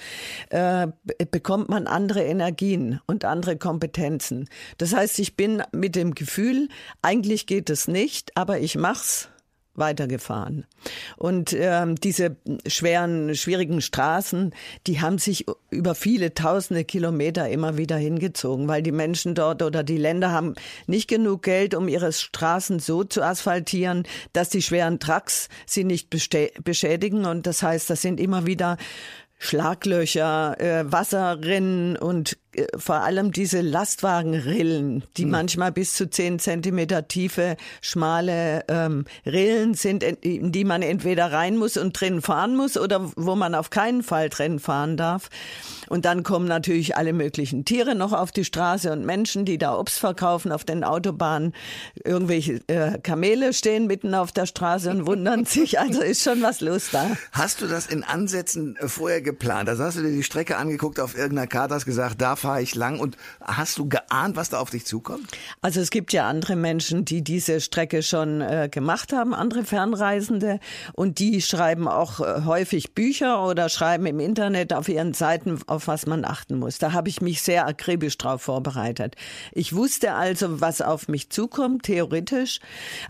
äh, 0.50 0.88
bekommt 1.32 1.70
man 1.70 1.88
andere 1.88 2.24
Energien 2.24 3.02
und 3.08 3.26
andere 3.26 3.58
Kompetenzen. 3.58 4.48
Das 4.78 4.94
heißt, 4.94 5.20
ich 5.20 5.36
bin 5.36 5.64
mit 5.72 5.96
dem 5.96 6.16
Gefühl, 6.16 6.70
eigentlich 7.02 7.48
geht 7.48 7.70
es 7.70 7.88
nicht, 7.88 8.38
aber 8.38 8.60
ich 8.60 8.76
mach's 8.76 9.30
weitergefahren. 9.80 10.66
Und 11.18 11.54
ähm, 11.54 11.96
diese 11.96 12.36
schweren, 12.68 13.36
schwierigen 13.36 13.82
Straßen, 13.82 14.54
die 14.88 15.02
haben 15.02 15.18
sich 15.18 15.46
über 15.70 15.96
viele 15.96 16.34
tausende 16.34 16.84
Kilometer 16.84 17.50
immer 17.50 17.78
wieder 17.78 17.98
hingezogen, 17.98 18.68
weil 18.68 18.84
die 18.84 18.92
Menschen 18.92 19.36
dort 19.36 19.64
oder 19.64 19.84
die 19.84 19.98
Länder 19.98 20.32
haben 20.32 20.56
nicht 20.88 21.08
genug 21.08 21.44
Geld, 21.44 21.74
um 21.74 21.88
ihre 21.88 22.12
Straßen 22.12 22.80
so 22.80 23.04
zu 23.04 23.22
asphaltieren, 23.24 24.04
dass 24.34 24.50
die 24.50 24.62
schweren 24.62 25.00
Trucks 25.00 25.50
sie 25.66 25.84
nicht 25.84 26.10
beschädigen. 26.10 27.26
Und 27.26 27.48
das 27.48 27.64
heißt, 27.64 27.90
das 27.90 28.02
sind 28.02 28.20
immer 28.20 28.46
wieder 28.46 28.78
Schlaglöcher, 29.40 30.60
äh, 30.60 30.92
Wasserrinnen 30.92 31.96
und 31.96 32.38
vor 32.78 32.96
allem 32.96 33.32
diese 33.32 33.62
Lastwagenrillen, 33.62 35.04
die 35.18 35.26
mhm. 35.26 35.32
manchmal 35.32 35.72
bis 35.72 35.94
zu 35.94 36.10
zehn 36.10 36.40
Zentimeter 36.40 37.08
tiefe, 37.08 37.58
schmale 37.82 38.64
ähm, 38.68 39.06
Rillen 39.26 39.74
sind, 39.74 40.04
in 40.04 40.52
die 40.52 40.64
man 40.64 40.82
entweder 40.82 41.32
rein 41.32 41.58
muss 41.58 41.78
und 41.78 42.00
drin 42.00 42.22
fahren 42.22 42.56
muss 42.56 42.78
oder 42.78 43.12
wo 43.16 43.36
man 43.36 43.56
auf 43.56 43.70
keinen 43.70 44.04
Fall 44.04 44.30
drin 44.30 44.60
fahren 44.60 44.98
darf. 44.98 45.30
Und 45.90 46.06
dann 46.06 46.24
kommen 46.24 46.48
natürlich 46.48 46.96
alle 46.96 47.14
möglichen 47.14 47.66
Tiere 47.66 47.96
noch 47.96 48.14
auf 48.14 48.32
die 48.32 48.46
Straße 48.46 48.92
und 48.92 49.06
Menschen, 49.06 49.44
die 49.44 49.58
da 49.58 49.78
Obst 49.78 50.00
verkaufen 50.00 50.52
auf 50.52 50.64
den 50.64 50.84
Autobahnen. 50.84 51.54
Irgendwelche 52.04 52.62
äh, 52.68 53.00
Kamele 53.00 53.54
stehen 53.54 53.88
mitten 53.88 54.14
auf 54.14 54.32
der 54.32 54.46
Straße 54.46 54.90
und 54.92 55.08
wundern 55.08 55.46
sich. 55.50 55.80
Also 55.80 56.02
ist 56.02 56.24
schon 56.24 56.42
was 56.42 56.62
los 56.62 56.90
da. 56.92 57.18
Hast 57.32 57.62
du 57.62 57.68
das 57.68 57.88
in 57.88 58.04
Ansätzen 58.04 58.76
äh, 58.78 58.88
vorher 58.88 59.22
geplant? 59.22 59.68
Also 59.68 59.84
hast 59.84 59.98
du 59.98 60.04
dir 60.04 60.12
die 60.12 60.24
Strecke 60.24 60.58
angeguckt 60.58 61.00
auf 61.00 61.18
irgendeiner 61.18 61.48
Karte, 61.48 61.74
hast 61.74 61.86
gesagt, 61.86 62.22
da 62.22 62.36
fahre 62.50 62.64
ich 62.64 62.74
lang 62.74 63.00
und 63.00 63.16
hast 63.44 63.78
du 63.78 63.88
geahnt, 63.88 64.36
was 64.36 64.50
da 64.50 64.60
auf 64.60 64.72
dich 64.72 64.84
zukommt? 64.84 65.30
Also 65.62 65.82
es 65.82 65.92
gibt 65.92 66.14
ja 66.14 66.28
andere 66.28 66.56
Menschen, 66.56 67.06
die 67.06 67.24
diese 67.24 67.62
Strecke 67.62 68.02
schon 68.02 68.42
äh, 68.42 68.70
gemacht 68.72 69.14
haben, 69.14 69.36
andere 69.36 69.64
Fernreisende 69.66 70.60
und 70.94 71.20
die 71.20 71.44
schreiben 71.44 71.88
auch 71.88 72.20
äh, 72.20 72.46
häufig 72.46 72.96
Bücher 72.96 73.46
oder 73.46 73.70
schreiben 73.70 74.08
im 74.08 74.20
Internet 74.20 74.74
auf 74.74 74.90
ihren 74.90 75.14
Seiten, 75.14 75.60
auf 75.68 75.88
was 75.88 76.08
man 76.08 76.26
achten 76.26 76.58
muss. 76.58 76.80
Da 76.80 76.92
habe 76.92 77.10
ich 77.10 77.22
mich 77.22 77.44
sehr 77.44 77.68
akribisch 77.68 78.18
drauf 78.18 78.42
vorbereitet. 78.42 79.16
Ich 79.52 79.76
wusste 79.76 80.16
also, 80.16 80.60
was 80.60 80.82
auf 80.82 81.08
mich 81.08 81.30
zukommt, 81.30 81.84
theoretisch, 81.84 82.62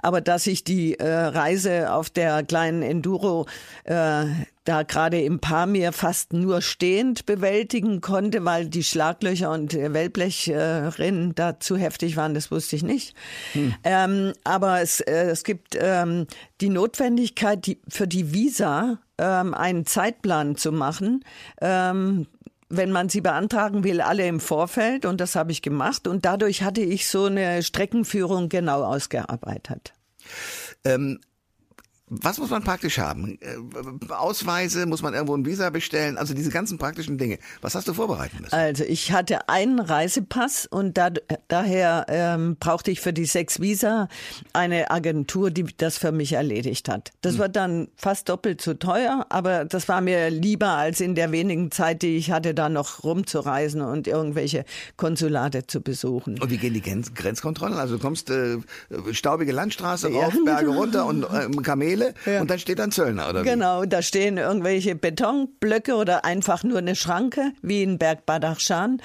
aber 0.02 0.20
dass 0.20 0.48
ich 0.48 0.66
die 0.66 1.00
äh, 1.00 1.08
Reise 1.08 1.94
auf 1.94 2.10
der 2.10 2.44
kleinen 2.44 2.82
Enduro 2.82 3.48
äh, 3.86 4.26
da 4.70 4.84
gerade 4.84 5.20
im 5.20 5.40
Pamir 5.40 5.92
fast 5.94 6.32
nur 6.32 6.62
stehend 6.62 7.26
bewältigen 7.26 8.02
konnte, 8.02 8.46
weil 8.46 8.70
die 8.70 8.84
Schlaglöcher 8.84 9.50
und 9.50 9.74
Wellblechrinnen 9.74 11.34
da 11.34 11.60
zu 11.60 11.76
heftig 11.76 12.16
waren, 12.18 12.36
das 12.36 12.52
wusste 12.52 12.76
ich 12.76 12.84
nicht. 12.84 13.16
Hm. 13.54 13.74
Ähm, 13.84 14.34
aber 14.44 14.80
es, 14.82 15.00
äh, 15.00 15.32
es 15.32 15.44
gibt 15.44 15.76
ähm, 15.76 16.28
die 16.62 16.70
Notwendigkeit, 16.70 17.66
die, 17.66 17.82
für 17.88 18.08
die 18.08 18.32
Visa 18.32 19.00
ähm, 19.18 19.56
einen 19.56 19.88
Zeitplan 19.88 20.56
zu 20.56 20.72
machen. 20.72 21.26
Ähm, 21.62 22.28
wenn 22.70 22.92
man 22.92 23.10
sie 23.10 23.22
beantragen 23.22 23.84
will, 23.84 24.02
alle 24.02 24.28
im 24.28 24.40
Vorfeld 24.40 25.04
und 25.04 25.20
das 25.20 25.36
habe 25.36 25.52
ich 25.52 25.64
gemacht 25.64 26.08
und 26.08 26.26
dadurch 26.26 26.62
hatte 26.62 26.82
ich 26.82 27.08
so 27.08 27.26
eine 27.26 27.64
Streckenführung 27.64 28.50
genau 28.50 28.84
ausgearbeitet. 28.84 29.94
Ähm, 30.86 31.20
was 32.10 32.40
muss 32.40 32.50
man 32.50 32.64
praktisch 32.64 32.98
haben? 32.98 33.38
Äh, 33.42 34.14
Ausweise, 34.14 34.86
muss 34.86 35.02
man 35.02 35.14
irgendwo 35.14 35.36
ein 35.36 35.46
Visa 35.46 35.70
bestellen? 35.70 36.18
Also 36.18 36.34
diese 36.34 36.50
ganzen 36.50 36.78
praktischen 36.78 37.18
Dinge. 37.18 37.38
Was 37.62 37.76
hast 37.76 37.88
du 37.88 37.94
vorbereitet 37.94 38.42
müssen? 38.42 38.54
Also 38.54 38.84
ich 38.84 39.12
hatte 39.12 39.48
einen 39.48 39.80
Reisepass 39.80 40.66
und 40.66 40.98
da, 40.98 41.12
daher 41.48 42.08
ähm, 42.10 42.58
brauchte 42.60 42.90
ich 42.90 43.00
für 43.00 43.14
die 43.14 43.26
sechs 43.26 43.60
Visa 43.62 44.08
eine 44.54 44.90
Agentur, 44.90 45.52
die 45.52 45.66
das 45.78 45.98
für 45.98 46.12
mich 46.12 46.34
erledigt 46.34 46.90
hat. 46.90 47.12
Das 47.22 47.34
hm. 47.34 47.40
war 47.40 47.50
dann 47.50 47.88
fast 47.96 48.30
doppelt 48.30 48.62
so 48.62 48.74
teuer, 48.74 49.28
aber 49.30 49.66
das 49.66 49.88
war 49.88 50.02
mir 50.02 50.32
lieber 50.32 50.70
als 50.70 51.02
in 51.02 51.14
der 51.14 51.32
wenigen 51.32 51.70
Zeit, 51.72 52.02
die 52.02 52.18
ich 52.18 52.32
hatte, 52.32 52.54
da 52.56 52.70
noch 52.70 53.04
rumzureisen 53.04 53.82
und 53.82 54.08
irgendwelche 54.08 54.66
Konsulate 54.98 55.68
zu 55.68 55.82
besuchen. 55.82 56.40
Und 56.42 56.50
wie 56.50 56.58
gehen 56.58 56.74
die 56.74 56.82
Grenzkontrollen? 56.82 57.78
Also 57.78 57.98
du 57.98 58.02
kommst 58.02 58.32
äh, 58.32 58.58
staubige 59.12 59.52
Landstraße 59.52 60.12
rauf, 60.12 60.34
ja. 60.34 60.44
Berge 60.44 60.70
runter 60.70 61.06
und 61.06 61.24
äh, 61.32 61.50
Kamele 61.62 61.99
Stelle 62.00 62.14
ja. 62.26 62.42
und 62.42 62.50
dann 62.50 62.60
steht 62.60 62.80
ein 62.80 62.92
Zöllner, 62.92 63.30
oder? 63.30 63.44
Genau, 63.44 63.86
da 63.86 64.02
stehen 64.02 64.38
irgendwelche 64.38 64.96
Betonblöcke 64.96 65.96
oder 65.96 66.26
einfach 66.26 66.64
nur 66.64 66.80
eine 66.80 66.96
Schranke, 66.96 67.52
wie 67.62 67.84
in 67.84 67.98
Berg 67.98 68.26
Badachshan. 68.26 69.02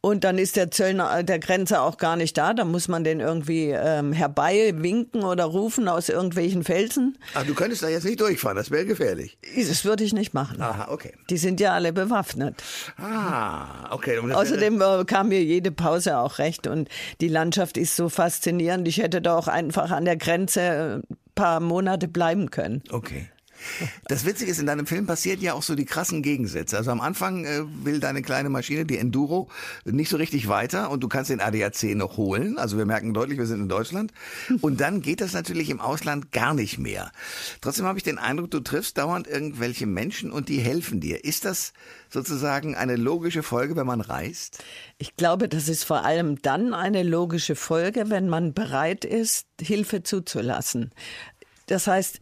Und 0.00 0.24
dann 0.24 0.38
ist 0.38 0.56
der 0.56 0.70
Zöllner, 0.70 1.22
der 1.22 1.38
Grenzer 1.38 1.82
auch 1.82 1.96
gar 1.96 2.16
nicht 2.16 2.36
da. 2.36 2.54
Da 2.54 2.64
muss 2.64 2.88
man 2.88 3.04
den 3.04 3.20
irgendwie 3.20 3.70
ähm, 3.70 4.12
herbei 4.12 4.74
winken 4.76 5.24
oder 5.24 5.44
rufen 5.44 5.88
aus 5.88 6.08
irgendwelchen 6.08 6.64
Felsen. 6.64 7.18
Ach, 7.34 7.44
du 7.44 7.54
könntest 7.54 7.82
da 7.82 7.88
jetzt 7.88 8.04
nicht 8.04 8.20
durchfahren, 8.20 8.56
das 8.56 8.70
wäre 8.70 8.84
gefährlich. 8.86 9.38
Das 9.56 9.84
würde 9.84 10.04
ich 10.04 10.12
nicht 10.12 10.34
machen. 10.34 10.60
Aha, 10.60 10.88
okay. 10.90 11.12
Die 11.30 11.38
sind 11.38 11.60
ja 11.60 11.74
alle 11.74 11.92
bewaffnet. 11.92 12.62
Ah, 12.96 13.92
okay. 13.92 14.18
Außerdem 14.18 14.80
äh, 14.80 15.04
kam 15.04 15.28
mir 15.28 15.42
jede 15.42 15.70
Pause 15.70 16.18
auch 16.18 16.38
recht 16.38 16.66
und 16.66 16.88
die 17.20 17.28
Landschaft 17.28 17.76
ist 17.76 17.96
so 17.96 18.08
faszinierend. 18.08 18.88
Ich 18.88 18.98
hätte 18.98 19.20
da 19.20 19.36
auch 19.36 19.48
einfach 19.48 19.90
an 19.90 20.04
der 20.04 20.16
Grenze 20.16 21.02
äh, 21.08 21.14
paar 21.38 21.60
Monate 21.60 22.08
bleiben 22.08 22.50
können. 22.50 22.82
Okay. 22.90 23.28
Das 24.06 24.24
Witzige 24.24 24.50
ist, 24.50 24.58
in 24.58 24.66
deinem 24.66 24.86
Film 24.86 25.06
passieren 25.06 25.40
ja 25.40 25.54
auch 25.54 25.62
so 25.62 25.74
die 25.74 25.84
krassen 25.84 26.22
Gegensätze. 26.22 26.76
Also 26.76 26.90
am 26.90 27.00
Anfang 27.00 27.44
äh, 27.44 27.62
will 27.84 28.00
deine 28.00 28.22
kleine 28.22 28.48
Maschine, 28.48 28.84
die 28.84 28.98
Enduro, 28.98 29.48
nicht 29.84 30.08
so 30.08 30.16
richtig 30.16 30.48
weiter 30.48 30.90
und 30.90 31.02
du 31.02 31.08
kannst 31.08 31.30
den 31.30 31.40
ADAC 31.40 31.94
noch 31.94 32.16
holen. 32.16 32.58
Also 32.58 32.78
wir 32.78 32.86
merken 32.86 33.14
deutlich, 33.14 33.38
wir 33.38 33.46
sind 33.46 33.60
in 33.60 33.68
Deutschland. 33.68 34.12
Und 34.60 34.80
dann 34.80 35.02
geht 35.02 35.20
das 35.20 35.32
natürlich 35.32 35.70
im 35.70 35.80
Ausland 35.80 36.32
gar 36.32 36.54
nicht 36.54 36.78
mehr. 36.78 37.12
Trotzdem 37.60 37.86
habe 37.86 37.98
ich 37.98 38.04
den 38.04 38.18
Eindruck, 38.18 38.50
du 38.50 38.60
triffst 38.60 38.98
dauernd 38.98 39.26
irgendwelche 39.26 39.86
Menschen 39.86 40.30
und 40.30 40.48
die 40.48 40.58
helfen 40.58 41.00
dir. 41.00 41.24
Ist 41.24 41.44
das 41.44 41.72
sozusagen 42.10 42.74
eine 42.74 42.96
logische 42.96 43.42
Folge, 43.42 43.76
wenn 43.76 43.86
man 43.86 44.00
reist? 44.00 44.62
Ich 44.98 45.16
glaube, 45.16 45.48
das 45.48 45.68
ist 45.68 45.84
vor 45.84 46.04
allem 46.04 46.40
dann 46.42 46.74
eine 46.74 47.02
logische 47.02 47.54
Folge, 47.54 48.10
wenn 48.10 48.28
man 48.28 48.54
bereit 48.54 49.04
ist, 49.04 49.46
Hilfe 49.60 50.02
zuzulassen. 50.02 50.92
Das 51.66 51.86
heißt, 51.86 52.20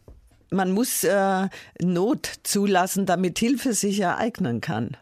man 0.49 0.71
muss 0.71 1.03
äh, 1.03 1.47
Not 1.81 2.31
zulassen, 2.43 3.05
damit 3.05 3.39
Hilfe 3.39 3.73
sich 3.73 3.99
ereignen 3.99 4.61
kann. 4.61 4.97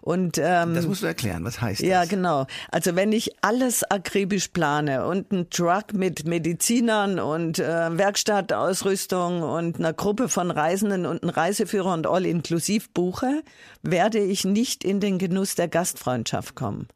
Und 0.00 0.38
ähm, 0.38 0.74
das 0.74 0.86
musst 0.86 1.02
du 1.02 1.06
erklären. 1.06 1.44
Was 1.44 1.60
heißt 1.60 1.80
das? 1.80 1.88
Ja, 1.88 2.04
genau. 2.04 2.46
Also 2.70 2.96
wenn 2.96 3.12
ich 3.12 3.36
alles 3.42 3.84
akribisch 3.84 4.48
plane 4.48 5.06
und 5.06 5.32
einen 5.32 5.50
Truck 5.50 5.92
mit 5.92 6.26
Medizinern 6.26 7.18
und 7.18 7.58
äh, 7.58 7.96
Werkstattausrüstung 7.96 9.42
und 9.42 9.78
einer 9.78 9.92
Gruppe 9.92 10.28
von 10.28 10.50
Reisenden 10.50 11.06
und 11.06 11.22
einen 11.22 11.30
Reiseführer 11.30 11.92
und 11.94 12.06
all 12.06 12.26
inklusiv 12.26 12.90
buche, 12.90 13.42
werde 13.82 14.18
ich 14.18 14.44
nicht 14.44 14.84
in 14.84 15.00
den 15.00 15.18
Genuss 15.18 15.54
der 15.54 15.68
Gastfreundschaft 15.68 16.54
kommen. 16.54 16.88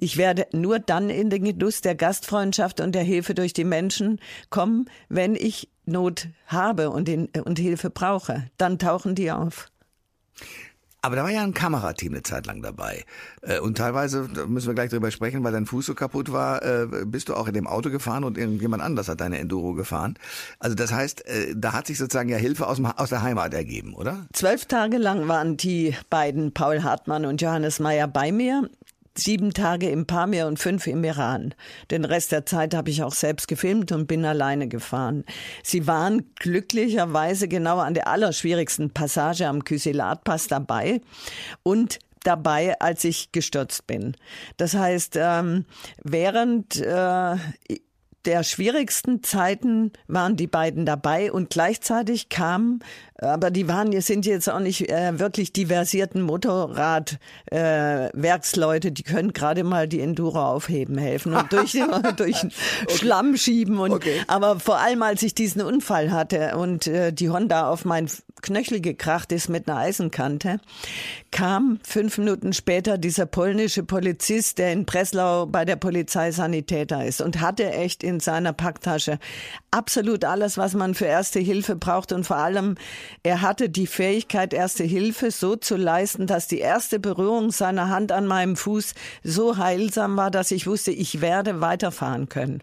Ich 0.00 0.16
werde 0.16 0.46
nur 0.52 0.78
dann 0.78 1.10
in 1.10 1.28
den 1.28 1.42
Genuss 1.42 1.80
der 1.80 1.96
Gastfreundschaft 1.96 2.80
und 2.80 2.94
der 2.94 3.02
Hilfe 3.02 3.34
durch 3.34 3.52
die 3.52 3.64
Menschen 3.64 4.20
kommen, 4.48 4.88
wenn 5.08 5.34
ich 5.34 5.68
Not 5.86 6.28
habe 6.46 6.90
und, 6.90 7.08
in, 7.08 7.26
und 7.44 7.58
Hilfe 7.58 7.90
brauche. 7.90 8.48
Dann 8.58 8.78
tauchen 8.78 9.16
die 9.16 9.32
auf. 9.32 9.70
Aber 11.00 11.14
da 11.14 11.22
war 11.22 11.30
ja 11.30 11.42
ein 11.42 11.54
Kamerateam 11.54 12.12
eine 12.12 12.22
Zeit 12.22 12.46
lang 12.46 12.60
dabei. 12.60 13.04
Äh, 13.42 13.60
und 13.60 13.78
teilweise, 13.78 14.28
da 14.32 14.46
müssen 14.46 14.66
wir 14.66 14.74
gleich 14.74 14.90
drüber 14.90 15.10
sprechen, 15.10 15.44
weil 15.44 15.52
dein 15.52 15.64
Fuß 15.64 15.86
so 15.86 15.94
kaputt 15.94 16.32
war, 16.32 16.62
äh, 16.62 16.86
bist 17.06 17.28
du 17.28 17.34
auch 17.34 17.46
in 17.46 17.54
dem 17.54 17.66
Auto 17.68 17.90
gefahren 17.90 18.24
und 18.24 18.36
irgendjemand 18.36 18.82
anders 18.82 19.08
hat 19.08 19.20
deine 19.20 19.38
Enduro 19.38 19.74
gefahren. 19.74 20.14
Also 20.58 20.74
das 20.74 20.92
heißt, 20.92 21.24
äh, 21.26 21.54
da 21.56 21.72
hat 21.72 21.86
sich 21.86 21.98
sozusagen 21.98 22.28
ja 22.28 22.36
Hilfe 22.36 22.66
aus, 22.66 22.80
aus 22.96 23.10
der 23.10 23.22
Heimat 23.22 23.54
ergeben, 23.54 23.94
oder? 23.94 24.26
Zwölf 24.32 24.66
Tage 24.66 24.98
lang 24.98 25.28
waren 25.28 25.56
die 25.56 25.94
beiden, 26.10 26.52
Paul 26.52 26.82
Hartmann 26.82 27.24
und 27.26 27.40
Johannes 27.40 27.78
Meyer, 27.78 28.08
bei 28.08 28.32
mir 28.32 28.68
sieben 29.18 29.52
Tage 29.52 29.90
im 29.90 30.06
Pamir 30.06 30.46
und 30.46 30.58
fünf 30.58 30.86
im 30.86 31.04
Iran. 31.04 31.54
Den 31.90 32.04
Rest 32.04 32.32
der 32.32 32.46
Zeit 32.46 32.74
habe 32.74 32.90
ich 32.90 33.02
auch 33.02 33.14
selbst 33.14 33.48
gefilmt 33.48 33.92
und 33.92 34.06
bin 34.06 34.24
alleine 34.24 34.68
gefahren. 34.68 35.24
Sie 35.62 35.86
waren 35.86 36.30
glücklicherweise 36.36 37.48
genau 37.48 37.78
an 37.78 37.94
der 37.94 38.08
allerschwierigsten 38.08 38.90
Passage 38.90 39.46
am 39.46 39.64
Kysilatpass 39.64 40.48
dabei 40.48 41.00
und 41.62 41.98
dabei, 42.24 42.78
als 42.80 43.04
ich 43.04 43.32
gestürzt 43.32 43.86
bin. 43.86 44.16
Das 44.56 44.74
heißt, 44.74 45.16
ähm, 45.16 45.64
während 46.02 46.76
äh, 46.76 47.36
der 48.24 48.42
schwierigsten 48.42 49.22
Zeiten 49.22 49.92
waren 50.06 50.36
die 50.36 50.46
beiden 50.46 50.84
dabei 50.84 51.32
und 51.32 51.50
gleichzeitig 51.50 52.28
kam, 52.28 52.80
aber 53.20 53.50
die 53.50 53.66
waren, 53.66 54.00
sind 54.00 54.26
jetzt 54.26 54.48
auch 54.48 54.60
nicht 54.60 54.88
äh, 54.90 55.18
wirklich 55.18 55.52
diversierten 55.52 56.22
Motorradwerksleute, 56.22 58.88
äh, 58.88 58.92
die 58.92 59.02
können 59.02 59.32
gerade 59.32 59.64
mal 59.64 59.88
die 59.88 60.00
Enduro 60.00 60.40
aufheben 60.40 60.98
helfen 60.98 61.34
und 61.34 61.52
durch, 61.52 61.72
durch 62.16 62.44
okay. 62.44 62.52
Schlamm 62.94 63.36
schieben. 63.36 63.78
Und, 63.78 63.90
okay. 63.90 64.22
Aber 64.28 64.60
vor 64.60 64.78
allem, 64.78 65.02
als 65.02 65.22
ich 65.22 65.34
diesen 65.34 65.62
Unfall 65.62 66.12
hatte 66.12 66.56
und 66.56 66.86
äh, 66.86 67.12
die 67.12 67.28
Honda 67.28 67.68
auf 67.68 67.84
mein 67.84 68.08
Knöchel 68.40 68.80
gekracht 68.80 69.32
ist 69.32 69.48
mit 69.48 69.68
einer 69.68 69.78
Eisenkante, 69.78 70.60
kam 71.32 71.80
fünf 71.82 72.18
Minuten 72.18 72.52
später 72.52 72.98
dieser 72.98 73.26
polnische 73.26 73.82
Polizist, 73.82 74.58
der 74.58 74.72
in 74.72 74.84
Breslau 74.84 75.46
bei 75.46 75.64
der 75.64 75.74
Polizei 75.76 76.30
Sanitäter 76.30 77.04
ist 77.04 77.20
und 77.20 77.40
hatte 77.40 77.72
echt 77.72 78.04
in 78.04 78.20
seiner 78.20 78.52
Packtasche 78.52 79.18
absolut 79.72 80.24
alles, 80.24 80.56
was 80.56 80.74
man 80.74 80.94
für 80.94 81.06
Erste 81.06 81.40
Hilfe 81.40 81.74
braucht 81.74 82.12
und 82.12 82.24
vor 82.24 82.36
allem 82.36 82.76
er 83.22 83.42
hatte 83.42 83.68
die 83.68 83.86
Fähigkeit, 83.86 84.52
Erste 84.52 84.84
Hilfe 84.84 85.30
so 85.30 85.56
zu 85.56 85.76
leisten, 85.76 86.26
dass 86.26 86.46
die 86.46 86.58
erste 86.58 86.98
Berührung 86.98 87.50
seiner 87.50 87.88
Hand 87.88 88.12
an 88.12 88.26
meinem 88.26 88.56
Fuß 88.56 88.94
so 89.22 89.56
heilsam 89.56 90.16
war, 90.16 90.30
dass 90.30 90.50
ich 90.50 90.66
wusste, 90.66 90.90
ich 90.90 91.20
werde 91.20 91.60
weiterfahren 91.60 92.28
können. 92.28 92.62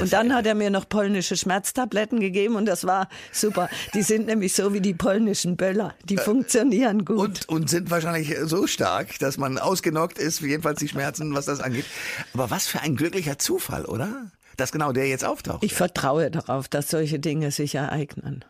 Und 0.00 0.12
dann 0.12 0.34
hat 0.34 0.46
er 0.46 0.54
mir 0.54 0.70
noch 0.70 0.88
polnische 0.88 1.36
Schmerztabletten 1.36 2.20
gegeben 2.20 2.56
und 2.56 2.66
das 2.66 2.86
war 2.86 3.08
super. 3.32 3.68
Die 3.94 4.02
sind 4.02 4.26
nämlich 4.26 4.52
so 4.54 4.72
wie 4.72 4.80
die 4.80 4.94
polnischen 4.94 5.56
Böller. 5.56 5.94
Die 6.04 6.16
äh, 6.16 6.20
funktionieren 6.20 7.04
gut. 7.04 7.18
Und, 7.18 7.48
und 7.48 7.70
sind 7.70 7.90
wahrscheinlich 7.90 8.34
so 8.44 8.66
stark, 8.66 9.18
dass 9.20 9.38
man 9.38 9.58
ausgenockt 9.58 10.18
ist, 10.18 10.40
jedenfalls 10.40 10.80
die 10.80 10.88
Schmerzen, 10.88 11.34
was 11.34 11.46
das 11.46 11.60
angeht. 11.60 11.86
Aber 12.34 12.50
was 12.50 12.66
für 12.66 12.80
ein 12.80 12.96
glücklicher 12.96 13.38
Zufall, 13.38 13.84
oder? 13.84 14.30
Dass 14.56 14.72
genau 14.72 14.92
der 14.92 15.06
jetzt 15.06 15.24
auftaucht. 15.24 15.62
Ich 15.62 15.74
vertraue 15.74 16.30
darauf, 16.30 16.68
dass 16.68 16.88
solche 16.88 17.18
Dinge 17.18 17.50
sich 17.50 17.74
ereignen. 17.74 18.44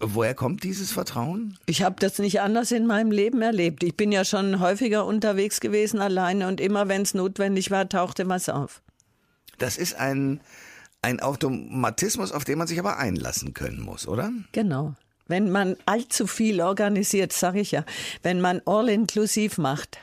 Woher 0.00 0.34
kommt 0.34 0.62
dieses 0.64 0.92
Vertrauen? 0.92 1.58
Ich 1.66 1.82
habe 1.82 1.96
das 1.98 2.18
nicht 2.18 2.40
anders 2.40 2.72
in 2.72 2.86
meinem 2.86 3.10
Leben 3.10 3.42
erlebt. 3.42 3.82
Ich 3.82 3.96
bin 3.96 4.12
ja 4.12 4.24
schon 4.24 4.60
häufiger 4.60 5.06
unterwegs 5.06 5.60
gewesen 5.60 6.00
alleine 6.00 6.48
und 6.48 6.60
immer, 6.60 6.88
wenn 6.88 7.02
es 7.02 7.14
notwendig 7.14 7.70
war, 7.70 7.88
tauchte 7.88 8.28
was 8.28 8.48
auf. 8.48 8.82
Das 9.58 9.76
ist 9.76 9.94
ein, 9.94 10.40
ein 11.02 11.20
Automatismus, 11.20 12.32
auf 12.32 12.44
den 12.44 12.58
man 12.58 12.66
sich 12.66 12.78
aber 12.78 12.98
einlassen 12.98 13.54
können 13.54 13.80
muss, 13.80 14.06
oder? 14.06 14.32
Genau. 14.52 14.94
Wenn 15.26 15.50
man 15.50 15.76
allzu 15.84 16.26
viel 16.26 16.60
organisiert, 16.62 17.32
sage 17.32 17.60
ich 17.60 17.72
ja, 17.72 17.84
wenn 18.22 18.40
man 18.40 18.62
all 18.64 18.88
inklusiv 18.88 19.58
macht, 19.58 19.98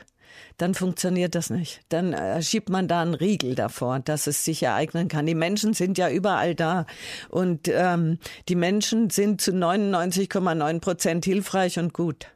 dann 0.56 0.74
funktioniert 0.74 1.34
das 1.34 1.50
nicht. 1.50 1.82
Dann 1.88 2.12
äh, 2.12 2.42
schiebt 2.42 2.68
man 2.68 2.88
da 2.88 3.02
einen 3.02 3.14
Riegel 3.14 3.54
davor, 3.54 4.00
dass 4.00 4.26
es 4.26 4.44
sich 4.44 4.62
ereignen 4.62 5.08
kann. 5.08 5.26
Die 5.26 5.34
Menschen 5.34 5.74
sind 5.74 5.98
ja 5.98 6.10
überall 6.10 6.54
da 6.54 6.86
und 7.28 7.68
ähm, 7.68 8.18
die 8.48 8.56
Menschen 8.56 9.10
sind 9.10 9.40
zu 9.40 9.52
99,9 9.52 10.80
Prozent 10.80 11.24
hilfreich 11.24 11.78
und 11.78 11.92
gut 11.92 12.26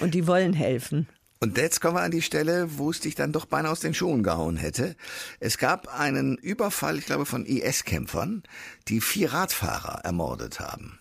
und 0.00 0.14
die 0.14 0.26
wollen 0.26 0.52
helfen. 0.52 1.08
Und 1.40 1.58
jetzt 1.58 1.80
kommen 1.80 1.96
wir 1.96 2.02
an 2.02 2.12
die 2.12 2.22
Stelle, 2.22 2.78
wo 2.78 2.90
es 2.90 3.00
dich 3.00 3.16
dann 3.16 3.32
doch 3.32 3.46
beinahe 3.46 3.72
aus 3.72 3.80
den 3.80 3.94
Schuhen 3.94 4.22
gehauen 4.22 4.56
hätte. 4.56 4.94
Es 5.40 5.58
gab 5.58 5.88
einen 5.88 6.36
Überfall, 6.36 6.98
ich 6.98 7.06
glaube, 7.06 7.26
von 7.26 7.44
IS-Kämpfern, 7.44 8.44
die 8.86 9.00
vier 9.00 9.32
Radfahrer 9.32 10.04
ermordet 10.04 10.60
haben. 10.60 11.00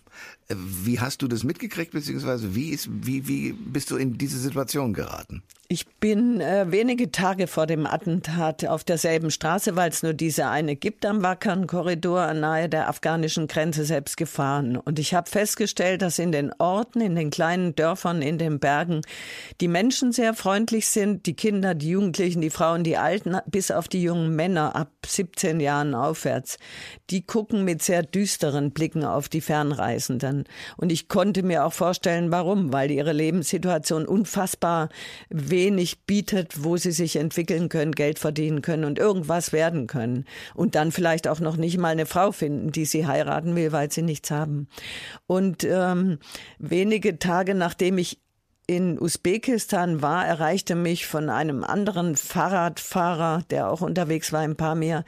Wie 0.56 1.00
hast 1.00 1.22
du 1.22 1.28
das 1.28 1.44
mitgekriegt, 1.44 1.92
beziehungsweise 1.92 2.56
wie, 2.56 2.70
ist, 2.70 2.90
wie, 2.92 3.28
wie 3.28 3.54
bist 3.54 3.92
du 3.92 3.98
in 3.98 4.18
diese 4.18 4.40
Situation 4.40 4.94
geraten? 4.94 5.44
Ich 5.74 5.88
bin 5.88 6.42
äh, 6.42 6.70
wenige 6.70 7.14
Tage 7.14 7.48
vor 7.48 7.66
dem 7.66 7.86
Attentat 7.88 8.66
auf 8.66 8.84
derselben 8.84 9.32
Straße, 9.32 9.78
weil 9.78 9.90
es 9.90 10.04
nur 10.04 10.14
diese 10.14 10.48
eine 10.48 10.76
gibt, 10.76 11.06
am 11.06 11.24
Wackern-Korridor 11.24 12.34
nahe 12.34 12.68
der 12.68 12.90
afghanischen 12.90 13.48
Grenze 13.48 13.86
selbst 13.86 14.18
gefahren. 14.18 14.76
Und 14.76 15.00
ich 15.00 15.14
habe 15.14 15.30
festgestellt, 15.30 16.02
dass 16.02 16.20
in 16.20 16.34
den 16.34 16.52
Orten, 16.58 17.00
in 17.00 17.16
den 17.16 17.30
kleinen 17.30 17.74
Dörfern, 17.74 18.22
in 18.22 18.38
den 18.38 18.60
Bergen 18.60 19.00
die 19.62 19.70
Menschen 19.70 20.12
sehr 20.12 20.34
freundlich 20.34 20.88
sind, 20.88 21.26
die 21.26 21.38
Kinder, 21.38 21.74
die 21.74 21.92
Jugendlichen, 21.92 22.42
die 22.42 22.50
Frauen, 22.50 22.84
die 22.84 22.98
Alten, 22.98 23.38
bis 23.46 23.72
auf 23.72 23.88
die 23.88 24.02
jungen 24.02 24.36
Männer 24.36 24.76
ab 24.76 24.92
17 25.06 25.62
Jahren 25.62 25.96
aufwärts. 25.96 26.58
Die 27.10 27.26
gucken 27.26 27.64
mit 27.64 27.82
sehr 27.82 28.04
düsteren 28.04 28.72
Blicken 28.72 29.06
auf 29.06 29.30
die 29.30 29.40
Fernreisenden. 29.40 30.41
Und 30.78 30.92
ich 30.92 31.08
konnte 31.08 31.44
mir 31.44 31.66
auch 31.66 31.74
vorstellen, 31.74 32.32
warum, 32.32 32.74
weil 32.74 32.92
ihre 32.92 33.14
Lebenssituation 33.14 34.06
unfassbar 34.06 34.90
wenig 35.30 36.06
bietet, 36.06 36.64
wo 36.64 36.78
sie 36.78 36.92
sich 36.92 37.16
entwickeln 37.16 37.70
können, 37.70 37.94
Geld 37.94 38.20
verdienen 38.20 38.62
können 38.62 38.84
und 38.84 39.00
irgendwas 39.00 39.54
werden 39.54 39.88
können. 39.88 40.26
Und 40.56 40.76
dann 40.76 40.92
vielleicht 40.92 41.28
auch 41.28 41.40
noch 41.40 41.58
nicht 41.58 41.78
mal 41.78 41.90
eine 41.90 42.06
Frau 42.06 42.32
finden, 42.32 42.72
die 42.72 42.86
sie 42.86 43.08
heiraten 43.08 43.56
will, 43.56 43.72
weil 43.72 43.92
sie 43.92 44.02
nichts 44.02 44.32
haben. 44.32 44.68
Und 45.28 45.64
ähm, 45.64 46.20
wenige 46.60 47.20
Tage 47.20 47.56
nachdem 47.56 47.98
ich 47.98 48.20
in 48.68 49.00
Usbekistan 49.02 50.02
war, 50.02 50.26
erreichte 50.26 50.76
mich 50.76 51.06
von 51.06 51.30
einem 51.30 51.64
anderen 51.64 52.16
Fahrradfahrer, 52.16 53.44
der 53.50 53.70
auch 53.70 53.82
unterwegs 53.82 54.32
war, 54.32 54.42
ein 54.42 54.56
paar 54.56 54.76
mehr, 54.76 55.04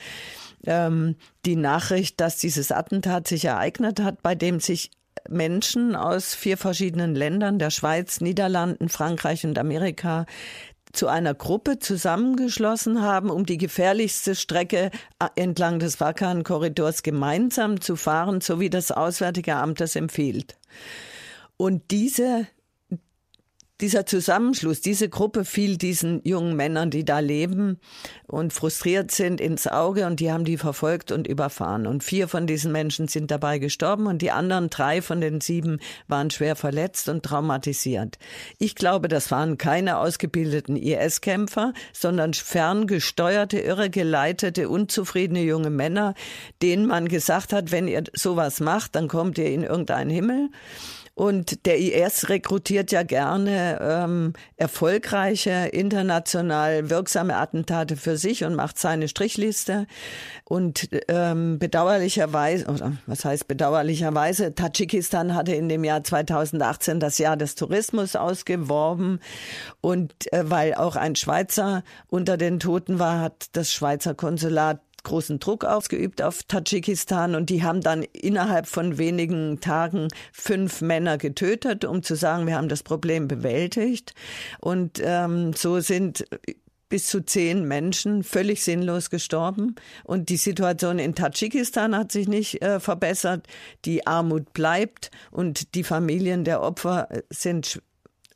ähm, 0.66 1.16
die 1.46 1.56
Nachricht, 1.56 2.20
dass 2.20 2.38
dieses 2.38 2.72
Attentat 2.72 3.28
sich 3.28 3.46
ereignet 3.46 4.02
hat, 4.02 4.22
bei 4.22 4.36
dem 4.36 4.60
sich 4.60 4.92
Menschen 5.30 5.96
aus 5.96 6.36
vier 6.36 6.58
verschiedenen 6.58 7.16
Ländern, 7.16 7.60
der 7.60 7.70
Schweiz, 7.70 8.22
Niederlanden, 8.22 8.90
Frankreich 8.90 9.46
und 9.46 9.58
Amerika, 9.58 10.26
zu 10.94 11.08
einer 11.08 11.34
Gruppe 11.34 11.80
zusammengeschlossen 11.80 13.02
haben, 13.02 13.32
um 13.32 13.46
die 13.46 13.58
gefährlichste 13.58 14.36
Strecke 14.36 14.92
äh, 15.20 15.28
entlang 15.36 15.80
des 15.80 16.00
Wakan-Korridors 16.00 17.02
gemeinsam 17.02 17.82
zu 17.82 17.96
fahren, 17.96 18.42
so 18.42 18.60
wie 18.60 18.70
das 18.70 18.92
Auswärtige 18.92 19.56
Amt 19.56 19.82
das 19.82 19.96
empfiehlt. 19.96 20.56
Und 21.58 21.92
diese 21.92 22.48
dieser 23.82 24.06
Zusammenschluss, 24.06 24.82
diese 24.82 25.10
Gruppe 25.10 25.46
fiel 25.46 25.78
diesen 25.78 26.22
jungen 26.24 26.56
Männern, 26.56 26.92
die 26.92 27.04
da 27.04 27.20
leben 27.20 27.80
und 28.28 28.54
frustriert 28.54 29.12
sind, 29.12 29.42
ins 29.42 29.68
Auge 29.68 30.06
und 30.06 30.20
die 30.20 30.32
haben 30.32 30.46
die 30.46 30.58
verfolgt 30.58 31.12
und 31.12 31.28
überfahren. 31.28 31.88
Und 31.88 32.04
vier 32.04 32.28
von 32.28 32.46
diesen 32.46 32.72
Menschen 32.72 33.08
sind 33.08 33.32
dabei 33.32 33.58
gestorben 33.58 34.06
und 34.06 34.22
die 34.22 34.32
anderen 34.32 34.70
drei 34.70 35.02
von 35.02 35.22
den 35.22 35.42
sieben 35.42 35.80
waren 36.08 36.30
schwer 36.30 36.56
verletzt 36.56 37.10
und 37.10 37.24
traumatisiert. 37.24 38.20
Ich 38.60 38.76
glaube, 38.76 39.08
das 39.08 39.32
waren 39.32 39.58
keine 39.58 39.98
ausgebildeten 39.98 40.78
IS-Kämpfer, 40.78 41.74
sondern 41.94 42.34
ferngesteuerte, 42.34 43.60
irregeleitete, 43.60 44.70
unzufriedene 44.70 45.42
junge 45.42 45.72
Männer, 45.72 46.14
denen 46.62 46.86
man 46.86 47.08
gesagt 47.08 47.52
hat, 47.52 47.72
wenn 47.72 47.88
ihr 47.88 48.04
sowas 48.14 48.60
macht, 48.60 48.96
dann 48.96 49.08
kommt 49.08 49.40
ihr 49.40 49.48
in 49.48 49.64
irgendeinen 49.64 50.12
Himmel. 50.12 50.50
Und 51.16 51.68
der 51.68 51.78
IS 51.78 52.30
rekrutiert 52.30 52.92
ja 52.92 53.04
gerne 53.04 53.80
ähm, 53.82 54.34
erfolgreiche, 54.58 55.70
international 55.72 56.90
wirksame 56.90 57.36
Attentate 57.36 57.98
für 57.98 58.18
sich 58.18 58.44
und 58.44 58.56
macht 58.56 58.80
seine 58.80 59.08
Strichliste. 59.08 59.86
Und 60.44 60.90
ähm, 61.08 61.60
bedauerlicherweise, 61.60 62.66
oder 62.66 62.94
was 63.06 63.26
heißt 63.26 63.48
bedauerlicherweise, 63.48 64.56
Tadschikistan 64.56 65.36
hatte 65.36 65.54
in 65.54 65.70
dem 65.70 65.84
Jahr 65.84 66.04
2018 66.04 67.00
das 67.00 67.20
Jahr 67.20 67.38
des 67.38 67.54
Tourismus 67.54 68.16
ausgeworben. 68.16 69.20
Und 69.82 70.34
äh, 70.34 70.50
weil 70.50 70.74
auch 70.74 70.96
ein 70.96 71.16
Schweizer 71.16 71.84
unter 72.08 72.38
den 72.38 72.60
Toten 72.60 72.98
war, 72.98 73.20
hat 73.20 73.48
das 73.54 73.72
Schweizer 73.72 74.16
Konsulat 74.16 74.80
großen 75.04 75.40
Druck 75.40 75.66
ausgeübt 75.66 76.22
auf 76.22 76.44
Tadschikistan 76.44 77.36
und 77.36 77.50
die 77.50 77.64
haben 77.64 77.82
dann 77.82 78.04
innerhalb 78.04 78.68
von 78.68 78.98
wenigen 78.98 79.60
Tagen 79.60 80.08
fünf 80.32 80.82
Männer 80.82 81.18
getötet, 81.18 81.86
um 81.86 82.04
zu 82.04 82.16
sagen, 82.16 82.48
wir 82.48 82.56
haben 82.56 82.70
das 82.70 82.84
Problem 82.84 83.28
bewältigt. 83.28 84.14
Und 84.60 85.02
ähm, 85.04 85.54
so 85.54 85.80
sind 85.80 86.26
bis 86.94 87.08
zu 87.08 87.26
zehn 87.26 87.68
Menschen 87.68 88.24
völlig 88.24 88.64
sinnlos 88.64 89.10
gestorben. 89.10 89.76
Und 90.04 90.30
die 90.30 90.38
Situation 90.38 91.00
in 91.00 91.16
Tadschikistan 91.16 91.98
hat 91.98 92.12
sich 92.12 92.28
nicht 92.28 92.62
äh, 92.62 92.80
verbessert. 92.80 93.48
Die 93.86 94.06
Armut 94.06 94.54
bleibt 94.54 95.10
und 95.32 95.74
die 95.74 95.84
Familien 95.84 96.44
der 96.44 96.62
Opfer 96.62 97.10
sind 97.32 97.82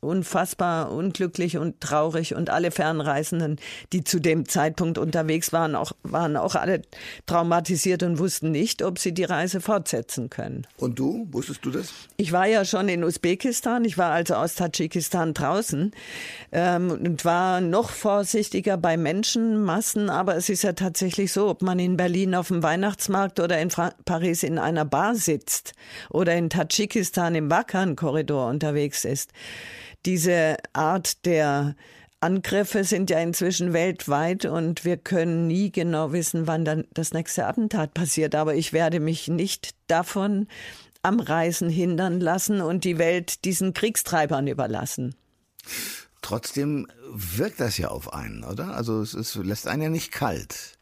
unfassbar 0.00 0.90
unglücklich 0.92 1.58
und 1.58 1.80
traurig 1.80 2.34
und 2.34 2.50
alle 2.50 2.70
Fernreisenden, 2.70 3.56
die 3.92 4.04
zu 4.04 4.20
dem 4.20 4.48
Zeitpunkt 4.48 4.98
unterwegs 4.98 5.52
waren, 5.52 5.74
auch, 5.74 5.92
waren 6.02 6.36
auch 6.36 6.54
alle 6.54 6.82
traumatisiert 7.26 8.02
und 8.02 8.18
wussten 8.18 8.50
nicht, 8.50 8.82
ob 8.82 8.98
sie 8.98 9.12
die 9.12 9.24
Reise 9.24 9.60
fortsetzen 9.60 10.30
können. 10.30 10.66
Und 10.76 10.98
du, 10.98 11.26
wusstest 11.30 11.64
du 11.64 11.70
das? 11.70 11.92
Ich 12.16 12.32
war 12.32 12.46
ja 12.46 12.64
schon 12.64 12.88
in 12.88 13.04
Usbekistan, 13.04 13.84
ich 13.84 13.98
war 13.98 14.12
also 14.12 14.34
aus 14.34 14.54
Tadschikistan 14.54 15.34
draußen 15.34 15.92
ähm, 16.52 16.90
und 16.90 17.24
war 17.24 17.60
noch 17.60 17.90
vorsichtiger 17.90 18.76
bei 18.76 18.96
Menschenmassen, 18.96 20.10
aber 20.10 20.36
es 20.36 20.48
ist 20.48 20.62
ja 20.62 20.72
tatsächlich 20.72 21.32
so, 21.32 21.48
ob 21.48 21.62
man 21.62 21.78
in 21.78 21.96
Berlin 21.96 22.34
auf 22.34 22.48
dem 22.48 22.62
Weihnachtsmarkt 22.62 23.40
oder 23.40 23.60
in 23.60 23.70
Fra 23.70 23.92
Paris 24.04 24.42
in 24.42 24.58
einer 24.58 24.84
Bar 24.84 25.14
sitzt 25.14 25.72
oder 26.10 26.34
in 26.34 26.50
Tadschikistan 26.50 27.34
im 27.34 27.50
Wakan-Korridor 27.50 28.48
unterwegs 28.48 29.04
ist 29.04 29.32
diese 30.06 30.56
Art 30.72 31.24
der 31.26 31.74
Angriffe 32.20 32.82
sind 32.82 33.10
ja 33.10 33.20
inzwischen 33.20 33.72
weltweit 33.72 34.44
und 34.44 34.84
wir 34.84 34.96
können 34.96 35.46
nie 35.46 35.70
genau 35.70 36.12
wissen, 36.12 36.46
wann 36.46 36.64
dann 36.64 36.84
das 36.92 37.12
nächste 37.12 37.46
Attentat 37.46 37.94
passiert. 37.94 38.34
Aber 38.34 38.54
ich 38.54 38.72
werde 38.72 38.98
mich 38.98 39.28
nicht 39.28 39.74
davon 39.86 40.48
am 41.02 41.20
Reisen 41.20 41.70
hindern 41.70 42.20
lassen 42.20 42.60
und 42.60 42.84
die 42.84 42.98
Welt 42.98 43.44
diesen 43.44 43.72
Kriegstreibern 43.72 44.48
überlassen. 44.48 45.14
Trotzdem 46.22 46.88
wirkt 47.12 47.60
das 47.60 47.78
ja 47.78 47.88
auf 47.88 48.12
einen, 48.12 48.42
oder? 48.42 48.74
Also 48.74 49.00
es, 49.00 49.14
es 49.14 49.36
lässt 49.36 49.68
einen 49.68 49.82
ja 49.82 49.88
nicht 49.88 50.10
kalt. 50.10 50.77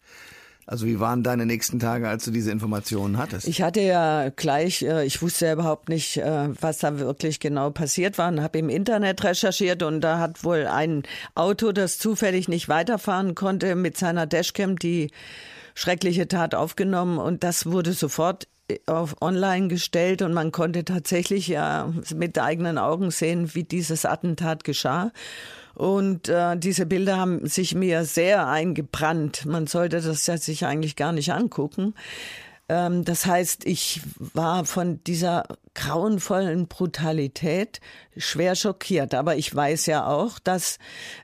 Also 0.68 0.84
wie 0.86 0.98
waren 0.98 1.22
deine 1.22 1.46
nächsten 1.46 1.78
Tage, 1.78 2.08
als 2.08 2.24
du 2.24 2.32
diese 2.32 2.50
Informationen 2.50 3.18
hattest? 3.18 3.46
Ich 3.46 3.62
hatte 3.62 3.80
ja 3.80 4.30
gleich, 4.30 4.82
äh, 4.82 5.06
ich 5.06 5.22
wusste 5.22 5.46
ja 5.46 5.52
überhaupt 5.52 5.88
nicht, 5.88 6.16
äh, 6.16 6.48
was 6.60 6.78
da 6.78 6.98
wirklich 6.98 7.38
genau 7.38 7.70
passiert 7.70 8.18
war 8.18 8.28
und 8.28 8.42
habe 8.42 8.58
im 8.58 8.68
Internet 8.68 9.22
recherchiert 9.22 9.84
und 9.84 10.00
da 10.00 10.18
hat 10.18 10.42
wohl 10.42 10.66
ein 10.66 11.04
Auto, 11.36 11.70
das 11.70 11.98
zufällig 11.98 12.48
nicht 12.48 12.68
weiterfahren 12.68 13.36
konnte, 13.36 13.76
mit 13.76 13.96
seiner 13.96 14.26
Dashcam 14.26 14.76
die 14.76 15.12
schreckliche 15.76 16.26
Tat 16.26 16.56
aufgenommen 16.56 17.18
und 17.18 17.44
das 17.44 17.66
wurde 17.66 17.92
sofort 17.92 18.48
äh, 18.66 18.78
auf 18.86 19.22
online 19.22 19.68
gestellt 19.68 20.20
und 20.20 20.34
man 20.34 20.50
konnte 20.50 20.84
tatsächlich 20.84 21.46
ja 21.46 21.92
mit 22.12 22.40
eigenen 22.40 22.78
Augen 22.78 23.12
sehen, 23.12 23.54
wie 23.54 23.62
dieses 23.62 24.04
Attentat 24.04 24.64
geschah. 24.64 25.12
Und 25.76 26.30
äh, 26.30 26.56
diese 26.56 26.86
Bilder 26.86 27.18
haben 27.18 27.46
sich 27.46 27.74
mir 27.74 28.06
sehr 28.06 28.48
eingebrannt. 28.48 29.44
Man 29.44 29.66
sollte 29.66 30.00
das 30.00 30.26
ja 30.26 30.38
sich 30.38 30.64
eigentlich 30.64 30.96
gar 30.96 31.12
nicht 31.12 31.32
angucken. 31.32 31.92
Ähm, 32.70 33.04
das 33.04 33.26
heißt, 33.26 33.66
ich 33.66 34.00
war 34.18 34.64
von 34.64 35.04
dieser 35.04 35.44
grauenvollen 35.74 36.66
Brutalität 36.66 37.80
schwer 38.16 38.54
schockiert. 38.54 39.14
Aber 39.14 39.36
ich 39.36 39.54
weiß 39.54 39.84
ja 39.84 40.06
auch, 40.06 40.38
dass 40.38 40.78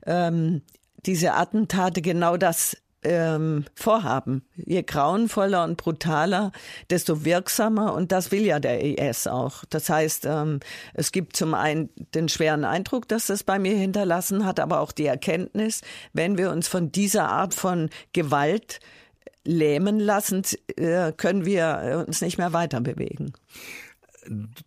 ähm, 0.04 0.60
diese 1.06 1.32
Attentate 1.32 2.02
genau 2.02 2.36
das 2.36 2.76
ähm, 3.02 3.64
vorhaben. 3.74 4.44
Je 4.56 4.82
grauenvoller 4.82 5.64
und 5.64 5.76
brutaler, 5.76 6.52
desto 6.90 7.24
wirksamer 7.24 7.94
und 7.94 8.12
das 8.12 8.30
will 8.30 8.42
ja 8.42 8.60
der 8.60 8.82
IS 8.82 9.26
auch. 9.26 9.64
Das 9.70 9.88
heißt, 9.88 10.26
ähm, 10.26 10.60
es 10.94 11.12
gibt 11.12 11.36
zum 11.36 11.54
einen 11.54 11.90
den 12.14 12.28
schweren 12.28 12.64
Eindruck, 12.64 13.08
dass 13.08 13.26
das 13.26 13.44
bei 13.44 13.58
mir 13.58 13.76
hinterlassen 13.76 14.44
hat, 14.44 14.60
aber 14.60 14.80
auch 14.80 14.92
die 14.92 15.06
Erkenntnis, 15.06 15.82
wenn 16.12 16.38
wir 16.38 16.50
uns 16.50 16.68
von 16.68 16.92
dieser 16.92 17.28
Art 17.28 17.54
von 17.54 17.90
Gewalt 18.12 18.80
lähmen 19.44 19.98
lassen, 19.98 20.42
äh, 20.76 21.12
können 21.12 21.44
wir 21.44 22.04
uns 22.06 22.20
nicht 22.20 22.38
mehr 22.38 22.52
weiter 22.52 22.80
bewegen. 22.80 23.32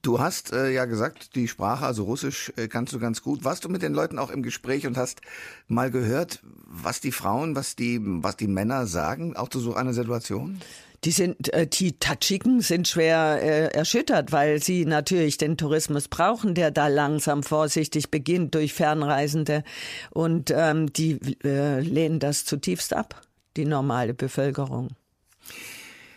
Du 0.01 0.19
hast 0.19 0.51
äh, 0.51 0.71
ja 0.71 0.85
gesagt, 0.85 1.35
die 1.35 1.47
Sprache, 1.47 1.85
also 1.85 2.03
Russisch, 2.03 2.51
äh, 2.57 2.67
kannst 2.67 2.93
du 2.93 2.99
ganz 2.99 3.21
gut. 3.21 3.43
Warst 3.43 3.63
du 3.63 3.69
mit 3.69 3.81
den 3.81 3.93
Leuten 3.93 4.19
auch 4.19 4.29
im 4.29 4.43
Gespräch 4.43 4.85
und 4.85 4.97
hast 4.97 5.21
mal 5.67 5.91
gehört, 5.91 6.41
was 6.65 6.99
die 6.99 7.13
Frauen, 7.13 7.55
was 7.55 7.75
die, 7.75 7.99
was 8.01 8.35
die 8.35 8.47
Männer 8.47 8.85
sagen, 8.85 9.35
auch 9.35 9.47
zu 9.49 9.59
so 9.59 9.73
einer 9.73 9.93
Situation? 9.93 10.59
Die 11.05 11.11
sind, 11.11 11.53
äh, 11.53 11.67
die 11.67 11.99
Tadschiken 11.99 12.61
sind 12.61 12.87
schwer 12.87 13.39
äh, 13.41 13.67
erschüttert, 13.73 14.31
weil 14.31 14.61
sie 14.61 14.85
natürlich 14.85 15.37
den 15.37 15.55
Tourismus 15.55 16.07
brauchen, 16.07 16.55
der 16.55 16.71
da 16.71 16.87
langsam 16.87 17.43
vorsichtig 17.43 18.09
beginnt 18.09 18.55
durch 18.55 18.73
Fernreisende. 18.73 19.63
Und 20.09 20.51
ähm, 20.53 20.91
die 20.91 21.19
äh, 21.43 21.79
lehnen 21.79 22.19
das 22.19 22.43
zutiefst 22.43 22.93
ab, 22.93 23.21
die 23.55 23.65
normale 23.65 24.13
Bevölkerung. 24.13 24.89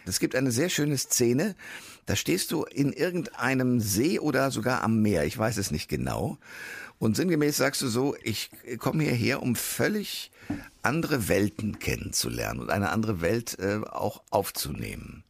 Es 0.07 0.21
gibt 0.21 0.35
eine 0.35 0.51
sehr 0.51 0.71
schöne 0.71 0.97
Szene. 0.97 1.55
Da 2.09 2.17
stehst 2.17 2.53
du 2.53 2.65
in 2.65 2.95
irgendeinem 2.95 3.81
See 3.81 4.19
oder 4.19 4.51
sogar 4.51 4.83
am 4.83 5.03
Meer. 5.03 5.27
Ich 5.27 5.37
weiß 5.37 5.59
es 5.59 5.71
nicht 5.71 5.91
genau. 5.91 6.39
Und 6.99 7.17
sinngemäß 7.17 7.59
sagst 7.59 7.83
du 7.83 7.89
so, 7.89 8.17
ich 8.23 8.51
komme 8.79 9.03
hierher, 9.03 9.43
um 9.43 9.55
völlig 9.55 10.31
andere 10.81 11.29
Welten 11.29 11.79
kennenzulernen 11.79 12.61
und 12.61 12.71
eine 12.71 12.89
andere 12.93 13.21
Welt 13.21 13.59
äh, 13.59 13.81
auch 13.87 14.23
aufzunehmen. 14.31 15.23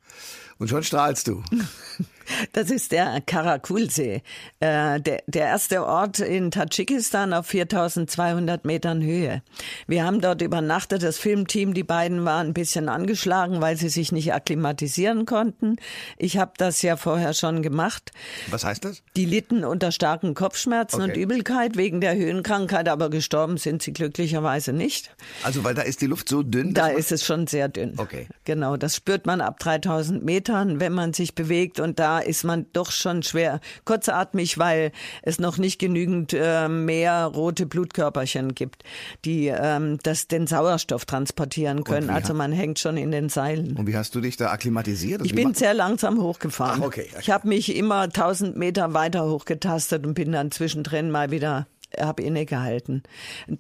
Und 0.59 0.69
schon 0.69 0.85
strahlst 0.85 1.27
du. 1.27 1.43
Das 2.53 2.71
ist 2.71 2.93
der 2.93 3.21
Karakulsee, 3.21 4.23
äh, 4.61 5.01
der, 5.01 5.23
der 5.27 5.47
erste 5.47 5.85
Ort 5.85 6.21
in 6.21 6.51
Tadschikistan 6.51 7.33
auf 7.33 7.47
4200 7.47 8.64
Metern 8.64 9.03
Höhe. 9.03 9.43
Wir 9.87 10.05
haben 10.05 10.21
dort 10.21 10.43
übernachtet, 10.43 11.03
das 11.03 11.19
Filmteam, 11.19 11.75
die 11.75 11.85
beiden 11.85 12.25
waren 12.25 12.49
ein 12.49 12.55
bisschen 12.55 12.88
angeschlagen, 12.88 13.61
weil 13.61 13.77
sie 13.77 13.88
sich 13.88 14.12
nicht 14.12 14.33
akklimatisieren 14.33 15.27
konnten. 15.27 15.77
Ich 16.17 16.38
habe 16.38 16.53
das 16.57 16.83
ja 16.83 16.97
vorher 16.97 17.35
schon 17.35 17.62
gemacht. 17.62 18.12
Was 18.51 18.64
heißt 18.64 18.85
das? 18.85 19.03
Die 19.17 19.25
litten 19.25 19.64
unter 19.64 19.93
starken 19.93 20.35
Kopfschmerzen 20.35 21.01
okay. 21.03 21.11
und 21.11 21.17
Übelkeit 21.17 21.77
wegen 21.77 22.01
der 22.01 22.17
Höhenkrankheit, 22.17 22.88
aber 22.88 23.11
gestorben 23.11 23.57
sind 23.57 23.83
sie 23.83 23.93
glücklicherweise 23.93 24.73
nicht. 24.73 25.14
Also 25.43 25.64
weil 25.64 25.75
da 25.75 25.83
ist 25.83 26.01
die 26.01 26.07
Luft 26.07 26.29
so 26.29 26.43
dünn? 26.43 26.75
Da 26.75 26.88
ist 26.88 27.12
es 27.12 27.25
schon 27.25 27.47
sehr 27.47 27.69
dünn. 27.69 27.95
Okay. 27.97 28.27
Genau, 28.45 28.77
das 28.77 28.97
spürt 28.97 29.27
man 29.27 29.41
ab 29.41 29.59
3000 29.59 30.25
Metern, 30.25 30.81
wenn 30.81 30.93
man 30.93 31.12
sich 31.12 31.35
bewegt 31.35 31.81
und 31.81 31.99
da 31.99 32.17
ist 32.20 32.44
man 32.44 32.66
doch 32.72 32.90
schon 32.90 33.22
schwer 33.22 33.61
kurzatmig, 33.85 34.59
weil 34.59 34.92
es 35.22 35.38
noch 35.38 35.59
nicht 35.59 35.78
genügend 35.78 36.33
äh, 36.35 36.68
mehr 36.68 37.24
rote 37.26 37.66
Blutkörperchen 37.66 38.54
gibt, 38.54 38.85
die 39.24 39.46
ähm, 39.46 39.98
das, 40.02 40.28
den 40.28 40.46
Sauerstoff 40.46 41.04
transportieren 41.04 41.85
können. 41.85 42.11
Also 42.11 42.35
man 42.35 42.52
hängt 42.52 42.78
schon 42.78 42.96
in 42.96 43.11
den 43.11 43.28
Seilen. 43.28 43.76
Und 43.76 43.87
wie 43.87 43.96
hast 43.96 44.14
du 44.14 44.20
dich 44.20 44.37
da 44.37 44.50
akklimatisiert? 44.50 45.24
Ich 45.24 45.35
bin 45.35 45.54
sehr 45.54 45.74
langsam 45.74 46.20
hochgefahren. 46.20 46.81
Ach, 46.83 46.87
okay, 46.87 47.07
okay. 47.11 47.20
Ich 47.20 47.31
habe 47.31 47.48
mich 47.48 47.74
immer 47.74 48.02
1000 48.02 48.57
Meter 48.57 48.94
weiter 48.94 49.26
hochgetastet 49.26 50.07
und 50.07 50.14
bin 50.14 50.33
dann 50.33 50.50
zwischendrin 50.50 51.11
mal 51.11 51.31
wieder 51.31 51.66
habe 51.98 52.22
innegehalten. 52.22 53.02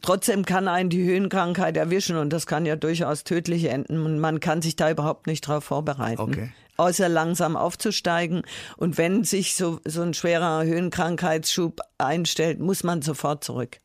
Trotzdem 0.02 0.44
kann 0.44 0.68
einen 0.68 0.90
die 0.90 1.02
Höhenkrankheit 1.02 1.76
erwischen 1.76 2.16
und 2.16 2.30
das 2.30 2.46
kann 2.46 2.66
ja 2.66 2.76
durchaus 2.76 3.24
tödlich 3.24 3.64
enden 3.64 4.04
und 4.04 4.18
man 4.18 4.40
kann 4.40 4.60
sich 4.60 4.76
da 4.76 4.90
überhaupt 4.90 5.26
nicht 5.26 5.48
darauf 5.48 5.64
vorbereiten. 5.64 6.20
Okay 6.20 6.50
außer 6.78 7.08
langsam 7.08 7.56
aufzusteigen. 7.56 8.42
Und 8.78 8.96
wenn 8.96 9.24
sich 9.24 9.54
so, 9.54 9.80
so 9.84 10.00
ein 10.00 10.14
schwerer 10.14 10.64
Höhenkrankheitsschub 10.64 11.80
einstellt, 11.98 12.60
muss 12.60 12.82
man 12.82 13.02
sofort 13.02 13.44
zurück. 13.44 13.78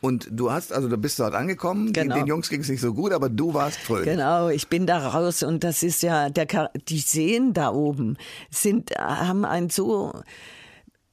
Und 0.00 0.28
du 0.30 0.52
hast, 0.52 0.72
also 0.72 0.88
du 0.88 0.96
bist 0.96 1.18
dort 1.18 1.34
angekommen, 1.34 1.92
genau. 1.92 2.14
den, 2.14 2.24
den 2.24 2.28
Jungs 2.28 2.48
ging 2.48 2.60
es 2.60 2.68
nicht 2.68 2.80
so 2.80 2.94
gut, 2.94 3.12
aber 3.12 3.28
du 3.28 3.52
warst 3.52 3.78
fröhlich. 3.78 4.04
Genau, 4.06 4.48
ich 4.48 4.68
bin 4.68 4.86
da 4.86 5.08
raus 5.08 5.42
und 5.42 5.64
das 5.64 5.82
ist 5.82 6.02
ja, 6.04 6.30
der, 6.30 6.70
die 6.88 7.00
Seen 7.00 7.52
da 7.52 7.72
oben 7.72 8.16
sind, 8.48 8.92
haben 8.96 9.44
ein 9.44 9.68
so 9.68 10.12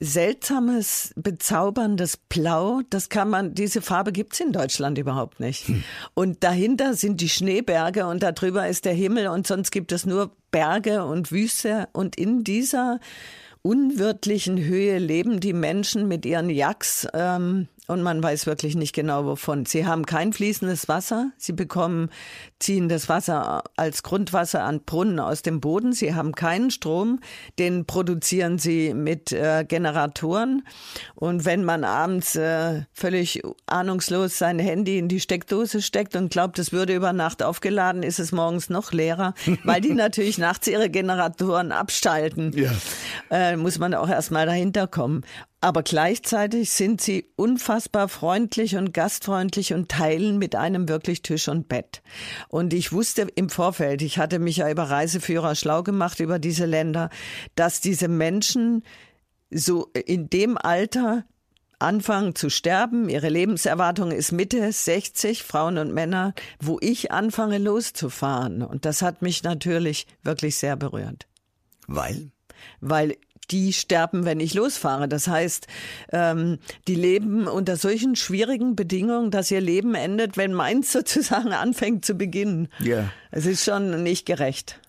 seltsames, 0.03 1.13
bezauberndes 1.15 2.17
Blau. 2.17 2.81
Das 2.89 3.09
kann 3.09 3.29
man, 3.29 3.55
diese 3.55 3.81
Farbe 3.81 4.11
gibt's 4.11 4.39
in 4.39 4.51
Deutschland 4.51 4.97
überhaupt 4.97 5.39
nicht. 5.39 5.67
Hm. 5.67 5.83
Und 6.13 6.43
dahinter 6.43 6.93
sind 6.93 7.21
die 7.21 7.29
Schneeberge 7.29 8.05
und 8.07 8.21
darüber 8.21 8.67
ist 8.67 8.85
der 8.85 8.93
Himmel 8.93 9.27
und 9.27 9.47
sonst 9.47 9.71
gibt 9.71 9.91
es 9.91 10.05
nur 10.05 10.31
Berge 10.51 11.05
und 11.05 11.31
Wüste. 11.31 11.87
Und 11.93 12.17
in 12.17 12.43
dieser 12.43 12.99
unwirtlichen 13.61 14.61
Höhe 14.63 14.99
leben 14.99 15.39
die 15.39 15.53
Menschen 15.53 16.07
mit 16.07 16.25
ihren 16.25 16.49
Yaks. 16.49 17.07
Ähm, 17.13 17.67
und 17.87 18.01
man 18.01 18.23
weiß 18.23 18.45
wirklich 18.45 18.75
nicht 18.75 18.93
genau 18.93 19.25
wovon. 19.25 19.65
Sie 19.65 19.85
haben 19.85 20.05
kein 20.05 20.31
fließendes 20.31 20.87
Wasser. 20.87 21.31
Sie 21.37 21.51
bekommen, 21.51 22.09
ziehen 22.57 22.87
das 22.87 23.09
Wasser 23.09 23.63
als 23.75 24.03
Grundwasser 24.03 24.63
an 24.63 24.81
Brunnen 24.85 25.19
aus 25.19 25.41
dem 25.41 25.59
Boden. 25.59 25.91
Sie 25.91 26.15
haben 26.15 26.31
keinen 26.31 26.71
Strom. 26.71 27.19
Den 27.59 27.85
produzieren 27.85 28.57
sie 28.57 28.93
mit 28.93 29.33
äh, 29.33 29.65
Generatoren. 29.67 30.65
Und 31.13 31.43
wenn 31.43 31.65
man 31.65 31.83
abends 31.83 32.37
äh, 32.37 32.83
völlig 32.93 33.41
ahnungslos 33.65 34.37
sein 34.37 34.59
Handy 34.59 34.97
in 34.97 35.09
die 35.09 35.19
Steckdose 35.19 35.81
steckt 35.81 36.15
und 36.15 36.31
glaubt, 36.31 36.59
es 36.59 36.71
würde 36.71 36.95
über 36.95 37.11
Nacht 37.11 37.43
aufgeladen, 37.43 38.01
ist 38.01 38.19
es 38.19 38.31
morgens 38.31 38.69
noch 38.69 38.93
leerer, 38.93 39.33
weil 39.65 39.81
die 39.81 39.93
natürlich 39.93 40.37
nachts 40.37 40.67
ihre 40.67 40.89
Generatoren 40.89 41.73
abschalten. 41.73 42.53
Ja. 42.53 42.71
Äh, 43.29 43.57
muss 43.57 43.77
man 43.77 43.93
auch 43.93 44.09
erstmal 44.09 44.45
dahinter 44.45 44.87
kommen. 44.87 45.25
Aber 45.63 45.81
gleichzeitig 45.81 46.71
sind 46.71 46.99
sie 46.99 47.31
unfassbar 47.37 48.09
freundlich 48.09 48.75
und 48.75 48.93
gastfreundlich 48.93 49.73
und 49.73 49.87
teilen 49.87 50.37
mit 50.37 50.57
einem 50.57 50.89
wirklich 50.89 51.21
Tisch 51.21 51.47
und 51.47 51.69
Bett. 51.69 52.01
Und 52.49 52.73
ich 52.73 52.91
wusste 52.91 53.21
im 53.35 53.47
Vorfeld, 53.47 54.01
ich 54.01 54.17
hatte 54.17 54.39
mich 54.39 54.57
ja 54.57 54.69
über 54.69 54.89
Reiseführer 54.89 55.55
schlau 55.55 55.81
gemacht 55.81 56.19
über 56.19 56.37
diese 56.37 56.65
Länder, 56.65 57.09
dass 57.55 57.79
diese 57.79 58.09
Menschen 58.09 58.83
so 59.51 59.89
in 59.93 60.29
dem 60.29 60.57
Alter 60.57 61.23
anfangen 61.79 62.35
zu 62.35 62.49
sterben. 62.49 63.07
Ihre 63.07 63.29
Lebenserwartung 63.29 64.11
ist 64.11 64.33
Mitte 64.33 64.69
60, 64.69 65.43
Frauen 65.43 65.77
und 65.77 65.93
Männer, 65.93 66.33
wo 66.59 66.77
ich 66.81 67.13
anfange 67.13 67.57
loszufahren. 67.57 68.63
Und 68.63 68.83
das 68.83 69.01
hat 69.01 69.21
mich 69.21 69.43
natürlich 69.43 70.07
wirklich 70.23 70.57
sehr 70.57 70.75
berührt. 70.75 71.25
Weil? 71.87 72.31
Weil 72.81 73.15
die 73.51 73.73
sterben, 73.73 74.25
wenn 74.25 74.39
ich 74.39 74.53
losfahre. 74.53 75.07
Das 75.07 75.27
heißt, 75.27 75.67
ähm, 76.11 76.59
die 76.87 76.95
leben 76.95 77.47
unter 77.47 77.77
solchen 77.77 78.15
schwierigen 78.15 78.75
Bedingungen, 78.75 79.31
dass 79.31 79.51
ihr 79.51 79.61
Leben 79.61 79.95
endet, 79.95 80.37
wenn 80.37 80.53
meins 80.53 80.91
sozusagen 80.93 81.53
anfängt 81.53 82.05
zu 82.05 82.15
beginnen. 82.15 82.69
Ja. 82.79 83.09
Es 83.31 83.45
ist 83.45 83.63
schon 83.63 84.03
nicht 84.03 84.25
gerecht. 84.25 84.79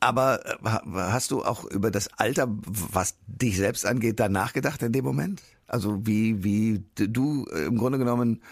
Aber 0.00 0.44
äh, 0.46 0.80
hast 0.94 1.30
du 1.30 1.44
auch 1.44 1.64
über 1.64 1.90
das 1.90 2.08
Alter, 2.18 2.46
was 2.48 3.16
dich 3.26 3.56
selbst 3.56 3.84
angeht, 3.84 4.18
da 4.18 4.28
nachgedacht 4.28 4.82
in 4.82 4.92
dem 4.92 5.04
Moment? 5.04 5.42
Also 5.66 6.04
wie, 6.06 6.42
wie 6.42 6.82
du 6.94 7.44
im 7.44 7.76
Grunde 7.76 7.98
genommen, 7.98 8.42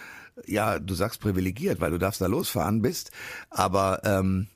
ja, 0.47 0.79
du 0.79 0.95
sagst 0.95 1.21
privilegiert, 1.21 1.81
weil 1.81 1.91
du 1.91 1.99
darfst 1.99 2.21
da 2.21 2.27
losfahren 2.27 2.81
bist, 2.81 3.11
aber 3.51 4.03
ähm, 4.05 4.47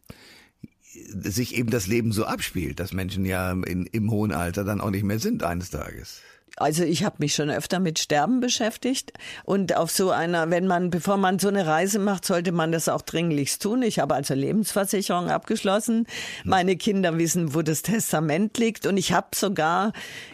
sich 1.09 1.55
eben 1.57 1.71
das 1.71 1.87
Leben 1.87 2.13
so 2.13 2.25
abspielt, 2.25 2.81
dass 2.81 2.93
Menschen 2.93 3.25
ja 3.25 3.53
in, 3.53 3.87
im 3.87 4.11
hohen 4.11 4.33
Alter 4.33 4.65
dann 4.65 4.81
auch 4.81 4.91
nicht 4.91 5.05
mehr 5.05 5.19
sind 5.19 5.43
eines 5.43 5.71
Tages. 5.71 6.21
Also 6.57 6.85
ich 6.85 7.05
habe 7.05 7.17
mich 7.19 7.35
schon 7.35 7.51
öfter 7.51 7.81
mit 7.81 7.99
Sterben 7.99 8.41
beschäftigt 8.41 9.13
und 9.45 9.77
auf 9.77 9.91
so 9.91 10.11
einer, 10.11 10.51
wenn 10.51 10.67
man, 10.67 10.91
bevor 10.91 11.17
man 11.17 11.39
so 11.39 11.49
eine 11.49 11.67
Reise 11.67 11.99
macht, 11.99 12.27
sollte 12.27 12.53
man 12.53 12.73
das 12.73 12.89
auch 12.89 13.03
dringlichst 13.03 13.63
tun. 13.63 13.83
Ich 13.83 13.99
habe 13.99 14.15
also 14.15 14.35
Lebensversicherung 14.35 15.31
abgeschlossen. 15.31 16.07
Meine 16.45 16.77
Kinder 16.77 17.17
wissen, 17.17 17.55
wo 17.55 17.63
das 17.63 17.83
Testament 17.83 18.59
liegt 18.59 18.87
und 18.87 18.97
ich 18.97 19.13
habe 19.13 19.29
sogar 19.35 19.93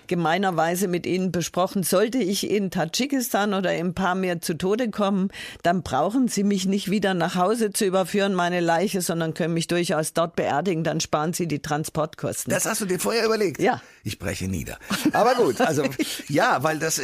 gemeinerweise 0.08 0.88
mit 0.88 1.06
ihnen 1.06 1.30
besprochen, 1.30 1.84
sollte 1.84 2.18
ich 2.18 2.50
in 2.50 2.70
Tadschikistan 2.70 3.54
oder 3.54 3.74
in 3.74 3.94
Pamir 3.94 4.40
zu 4.40 4.54
Tode 4.54 4.90
kommen, 4.90 5.30
dann 5.62 5.82
brauchen 5.82 6.28
sie 6.28 6.42
mich 6.42 6.66
nicht 6.66 6.90
wieder 6.90 7.14
nach 7.14 7.36
Hause 7.36 7.72
zu 7.72 7.84
überführen, 7.84 8.34
meine 8.34 8.60
Leiche, 8.60 9.02
sondern 9.02 9.34
können 9.34 9.54
mich 9.54 9.68
durchaus 9.68 10.14
dort 10.14 10.34
beerdigen, 10.34 10.82
dann 10.82 11.00
sparen 11.00 11.32
sie 11.32 11.46
die 11.46 11.60
Transportkosten. 11.60 12.52
Das 12.52 12.64
hast 12.66 12.80
du 12.80 12.86
dir 12.86 12.98
vorher 12.98 13.24
überlegt? 13.24 13.60
Ja. 13.60 13.80
Ich 14.02 14.18
breche 14.18 14.48
nieder. 14.48 14.78
Aber 15.12 15.34
gut, 15.34 15.60
also 15.60 15.84
ja, 16.28 16.62
weil 16.62 16.78
das, 16.78 17.00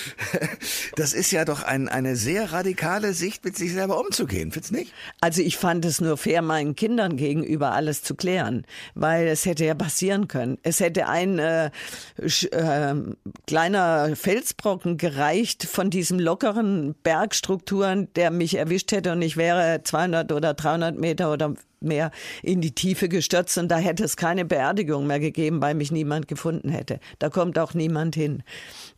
das 0.96 1.12
ist 1.12 1.30
ja 1.30 1.44
doch 1.44 1.62
ein, 1.62 1.88
eine 1.88 2.16
sehr 2.16 2.52
radikale 2.52 3.14
Sicht, 3.14 3.44
mit 3.44 3.56
sich 3.56 3.72
selber 3.72 3.98
umzugehen, 4.00 4.52
findest 4.52 4.72
nicht? 4.72 4.92
Also 5.20 5.42
ich 5.42 5.56
fand 5.56 5.84
es 5.84 6.00
nur 6.00 6.16
fair, 6.16 6.42
meinen 6.42 6.76
Kindern 6.76 7.16
gegenüber 7.16 7.72
alles 7.72 8.02
zu 8.02 8.14
klären, 8.14 8.64
weil 8.94 9.26
es 9.28 9.46
hätte 9.46 9.64
ja 9.64 9.74
passieren 9.74 10.28
können. 10.28 10.58
Es 10.62 10.80
hätte 10.80 11.08
ein 11.08 11.38
äh, 11.38 11.70
äh, 12.16 12.94
kleiner 13.46 14.16
Felsbrocken 14.16 14.96
gereicht 14.96 15.64
von 15.64 15.90
diesen 15.90 16.18
lockeren 16.18 16.94
Bergstrukturen, 17.02 18.08
der 18.14 18.30
mich 18.30 18.56
erwischt 18.56 18.92
hätte 18.92 19.12
und 19.12 19.22
ich 19.22 19.36
wäre 19.36 19.82
200 19.82 20.32
oder 20.32 20.54
300 20.54 20.98
Meter 20.98 21.32
oder 21.32 21.54
mehr 21.80 22.10
in 22.42 22.60
die 22.60 22.74
Tiefe 22.74 23.08
gestürzt 23.08 23.58
und 23.58 23.68
da 23.68 23.78
hätte 23.78 24.04
es 24.04 24.16
keine 24.16 24.44
Beerdigung 24.44 25.06
mehr 25.06 25.20
gegeben, 25.20 25.60
weil 25.60 25.74
mich 25.74 25.92
niemand 25.92 26.28
gefunden 26.28 26.68
hätte. 26.68 27.00
Da 27.18 27.30
kommt 27.30 27.58
auch 27.58 27.74
niemand 27.74 28.14
hin. 28.14 28.42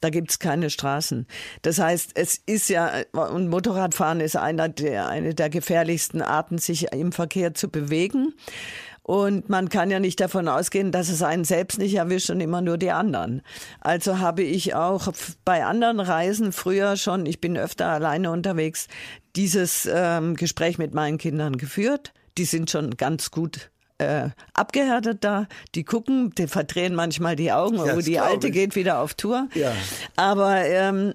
Da 0.01 0.11
gibt's 0.11 0.38
keine 0.38 0.71
Straßen. 0.71 1.27
Das 1.62 1.79
heißt, 1.79 2.12
es 2.14 2.40
ist 2.47 2.68
ja, 2.68 2.92
und 3.12 3.49
Motorradfahren 3.49 4.21
ist 4.21 4.37
einer 4.37 4.68
der, 4.68 5.09
eine 5.09 5.35
der 5.35 5.51
gefährlichsten 5.51 6.23
Arten, 6.23 6.59
sich 6.59 6.92
im 6.92 7.12
Verkehr 7.12 7.55
zu 7.55 7.68
bewegen. 7.68 8.35
Und 9.05 9.49
man 9.49 9.68
kann 9.68 9.90
ja 9.90 9.99
nicht 9.99 10.21
davon 10.21 10.47
ausgehen, 10.47 10.92
dass 10.92 11.09
es 11.09 11.23
einen 11.23 11.45
selbst 11.45 11.79
nicht 11.79 11.95
erwischt 11.95 12.31
und 12.31 12.40
immer 12.40 12.61
nur 12.61 12.79
die 12.79 12.92
anderen. 12.92 13.42
Also 13.81 14.21
habe 14.21 14.42
ich 14.42 14.75
auch 14.75 15.09
bei 15.45 15.64
anderen 15.64 15.99
Reisen 15.99 16.53
früher 16.53 16.97
schon, 16.97 17.27
ich 17.27 17.40
bin 17.40 17.57
öfter 17.57 17.88
alleine 17.88 18.31
unterwegs, 18.31 18.87
dieses 19.35 19.88
ähm, 19.92 20.37
Gespräch 20.37 20.79
mit 20.79 20.95
meinen 20.95 21.18
Kindern 21.18 21.57
geführt. 21.57 22.12
Die 22.38 22.45
sind 22.45 22.71
schon 22.71 22.97
ganz 22.97 23.31
gut 23.31 23.71
äh, 23.99 24.31
abgehärtet 24.55 25.25
da. 25.25 25.47
Die 25.75 25.85
gucken, 25.85 26.31
die 26.37 26.47
verdrehen 26.47 26.95
manchmal 26.95 27.37
die 27.37 27.53
Augen. 27.53 27.77
Ja, 27.77 27.95
oh, 27.95 28.01
die 28.01 28.18
Alte 28.18 28.49
ich. 28.49 28.53
geht 28.53 28.77
wieder 28.77 28.99
auf 28.99 29.14
Tour. 29.14 29.49
Ja. 29.55 29.73
Aber 30.16 30.64
ähm, 30.64 31.14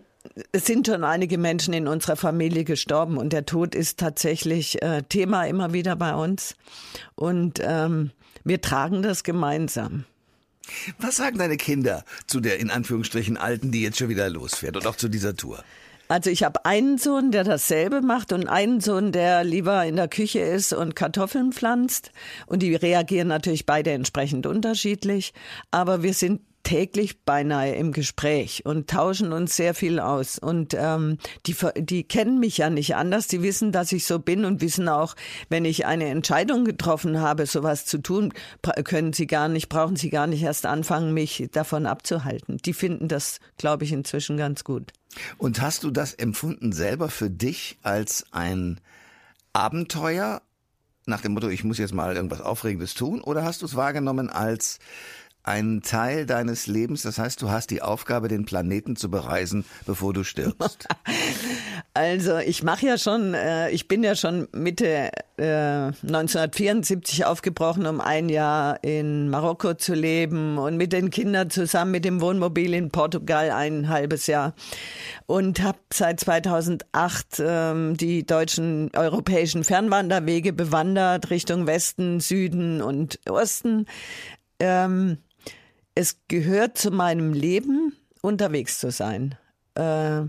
es 0.52 0.66
sind 0.66 0.88
schon 0.88 1.04
einige 1.04 1.38
Menschen 1.38 1.74
in 1.74 1.88
unserer 1.88 2.16
Familie 2.16 2.64
gestorben 2.64 3.18
und 3.18 3.34
der 3.34 3.46
Tod 3.46 3.76
ist 3.76 4.00
tatsächlich 4.00 4.82
äh, 4.82 5.04
Thema 5.04 5.46
immer 5.46 5.74
wieder 5.74 5.96
bei 5.96 6.14
uns. 6.14 6.56
Und 7.16 7.60
ähm, 7.64 8.12
wir 8.44 8.62
tragen 8.62 9.02
das 9.02 9.24
gemeinsam. 9.24 10.06
Was 11.00 11.18
sagen 11.18 11.38
deine 11.38 11.58
Kinder 11.58 12.04
zu 12.28 12.42
der 12.42 12.60
in 12.60 12.70
Anführungsstrichen 12.70 13.38
Alten, 13.38 13.72
die 13.72 13.82
jetzt 13.82 13.98
schon 13.98 14.10
wieder 14.10 14.30
losfährt 14.30 14.76
und 14.76 14.86
auch 14.86 14.96
zu 14.96 15.08
dieser 15.08 15.36
Tour? 15.36 15.64
Also 16.08 16.30
ich 16.30 16.44
habe 16.44 16.66
einen 16.66 16.98
Sohn, 16.98 17.32
der 17.32 17.44
dasselbe 17.44 18.02
macht 18.02 18.32
und 18.32 18.48
einen 18.48 18.80
Sohn, 18.80 19.12
der 19.12 19.44
lieber 19.44 19.86
in 19.86 19.98
der 19.98 20.08
Küche 20.08 20.40
ist 20.40 20.74
und 20.74 20.96
Kartoffeln 20.96 21.52
pflanzt. 21.52 22.12
Und 22.46 22.64
die 22.64 22.76
reagieren 22.76 23.28
natürlich 23.28 23.66
beide 23.66 23.92
entsprechend 23.92 24.46
unterschiedlich. 24.46 25.34
Aber 25.72 26.04
wir 26.04 26.14
sind 26.14 26.42
täglich 26.68 27.24
beinahe 27.24 27.76
im 27.76 27.94
Gespräch 27.94 28.66
und 28.66 28.90
tauschen 28.90 29.32
uns 29.32 29.56
sehr 29.56 29.74
viel 29.74 30.02
aus. 30.02 30.38
Und 30.38 30.76
ähm, 30.78 31.18
die, 31.46 31.56
die 31.78 32.04
kennen 32.04 32.42
mich 32.42 32.58
ja 32.58 32.70
nicht 32.70 32.98
anders. 32.98 33.28
Die 33.28 33.42
wissen, 33.42 33.72
dass 33.72 33.94
ich 33.94 34.06
so 34.06 34.20
bin 34.20 34.44
und 34.44 34.60
wissen 34.60 34.90
auch, 34.90 35.16
wenn 35.48 35.64
ich 35.64 35.86
eine 35.86 36.08
Entscheidung 36.08 36.66
getroffen 36.66 37.22
habe, 37.22 37.46
sowas 37.46 37.86
zu 37.86 38.00
tun, 38.00 38.34
können 38.84 39.14
sie 39.14 39.28
gar 39.28 39.48
nicht, 39.48 39.70
brauchen 39.70 39.96
sie 39.96 40.10
gar 40.10 40.28
nicht 40.28 40.44
erst 40.44 40.66
anfangen, 40.66 41.14
mich 41.14 41.48
davon 41.54 41.86
abzuhalten. 41.86 42.58
Die 42.58 42.74
finden 42.74 43.08
das, 43.08 43.40
glaube 43.58 43.86
ich, 43.86 43.94
inzwischen 43.94 44.36
ganz 44.36 44.66
gut. 44.66 44.92
Und 45.38 45.62
hast 45.62 45.86
du 45.86 45.90
das 45.90 46.16
empfunden 46.16 46.74
selber 46.74 47.08
für 47.08 47.30
dich 47.30 47.78
als 47.82 48.26
ein 48.32 48.82
Abenteuer 49.54 50.42
nach 51.06 51.22
dem 51.22 51.32
Motto, 51.32 51.48
ich 51.48 51.64
muss 51.64 51.78
jetzt 51.78 51.94
mal 51.94 52.14
irgendwas 52.14 52.42
Aufregendes 52.42 52.94
tun? 52.94 53.22
Oder 53.22 53.46
hast 53.46 53.62
du 53.62 53.66
es 53.66 53.76
wahrgenommen 53.76 54.30
als 54.30 54.80
ein 55.48 55.82
Teil 55.82 56.26
deines 56.26 56.68
Lebens. 56.68 57.04
Das 57.04 57.18
heißt, 57.18 57.42
du 57.42 57.50
hast 57.50 57.72
die 57.72 57.82
Aufgabe, 57.82 58.28
den 58.28 58.46
Planeten 58.46 58.96
zu 58.96 59.10
bereisen, 59.10 59.66
bevor 59.86 60.14
du 60.14 60.24
stirbst. 60.24 60.88
Also 61.94 62.38
ich 62.38 62.62
mache 62.62 62.86
ja 62.86 63.00
schon, 63.00 63.34
äh, 63.34 63.72
ich 63.72 63.88
bin 63.88 64.04
ja 64.04 64.14
schon 64.14 64.48
Mitte 64.52 65.10
äh, 65.38 65.44
1974 65.44 67.26
aufgebrochen, 67.26 67.88
um 67.88 68.02
ein 68.02 68.30
Jahr 68.30 68.84
in 68.84 69.32
Marokko 69.32 69.74
zu 69.74 69.96
leben 69.96 70.60
und 70.60 70.78
mit 70.78 70.94
den 70.94 71.10
Kindern 71.10 71.50
zusammen 71.50 71.90
mit 71.90 72.06
dem 72.06 72.22
Wohnmobil 72.22 72.76
in 72.76 72.92
Portugal 72.92 73.50
ein 73.50 73.90
halbes 73.90 74.28
Jahr 74.28 74.54
und 75.26 75.64
habe 75.64 75.80
seit 75.92 76.20
2008 76.20 77.42
ähm, 77.44 77.98
die 77.98 78.28
deutschen 78.28 78.92
europäischen 78.96 79.64
Fernwanderwege 79.64 80.54
bewandert 80.54 81.32
Richtung 81.32 81.66
Westen, 81.66 82.20
Süden 82.20 82.84
und 82.84 83.20
Osten. 83.28 83.88
Ähm, 84.60 85.18
es 85.98 86.20
gehört 86.28 86.78
zu 86.78 86.92
meinem 86.92 87.34
Leben, 87.34 87.92
unterwegs 88.22 88.78
zu 88.78 88.92
sein. 88.92 89.36
Äh, 89.74 90.26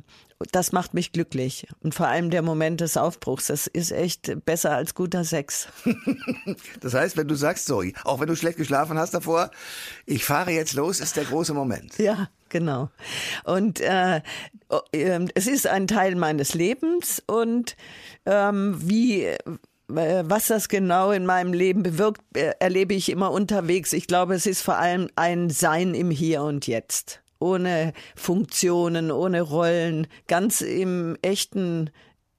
das 0.53 0.73
macht 0.73 0.95
mich 0.95 1.13
glücklich. 1.13 1.67
Und 1.81 1.95
vor 1.95 2.07
allem 2.07 2.31
der 2.31 2.41
Moment 2.41 2.81
des 2.81 2.97
Aufbruchs. 2.97 3.49
Das 3.49 3.67
ist 3.67 3.93
echt 3.93 4.45
besser 4.47 4.75
als 4.75 4.95
guter 4.95 5.25
Sex. 5.25 5.69
das 6.81 6.95
heißt, 6.95 7.19
wenn 7.19 7.29
du 7.29 7.35
sagst 7.35 7.67
so, 7.67 7.83
auch 8.05 8.19
wenn 8.19 8.29
du 8.29 8.37
schlecht 8.37 8.57
geschlafen 8.57 8.97
hast 8.99 9.13
davor, 9.13 9.51
ich 10.07 10.25
fahre 10.25 10.53
jetzt 10.53 10.73
los, 10.73 11.01
ist 11.01 11.17
der 11.17 11.25
große 11.25 11.53
Moment. 11.53 11.99
Ja, 11.99 12.31
genau. 12.49 12.89
Und 13.45 13.81
äh, 13.81 14.23
äh, 14.93 15.29
es 15.35 15.47
ist 15.47 15.67
ein 15.67 15.87
Teil 15.87 16.15
meines 16.15 16.55
Lebens 16.55 17.23
und 17.27 17.77
ähm, 18.25 18.79
wie 18.81 19.37
was 19.89 20.49
das 20.49 20.69
genau 20.69 21.11
in 21.13 21.25
meinem 21.25 21.53
Leben 21.53 21.83
bewirkt, 21.83 22.21
äh, 22.37 22.53
erlebe 22.61 22.95
ich 22.95 23.11
immer 23.11 23.31
unterwegs. 23.31 23.93
Ich 23.93 24.07
glaube, 24.07 24.35
es 24.35 24.47
ist 24.47 24.63
vor 24.63 24.77
allem 24.77 25.09
ein 25.17 25.51
Sein 25.51 25.95
im 25.95 26.11
Hier 26.11 26.43
und 26.43 26.67
Jetzt. 26.67 27.23
Ohne 27.41 27.93
Funktionen, 28.17 29.11
ohne 29.11 29.41
Rollen, 29.43 30.09
ganz 30.27 30.61
im 30.61 31.17
echten 31.23 31.91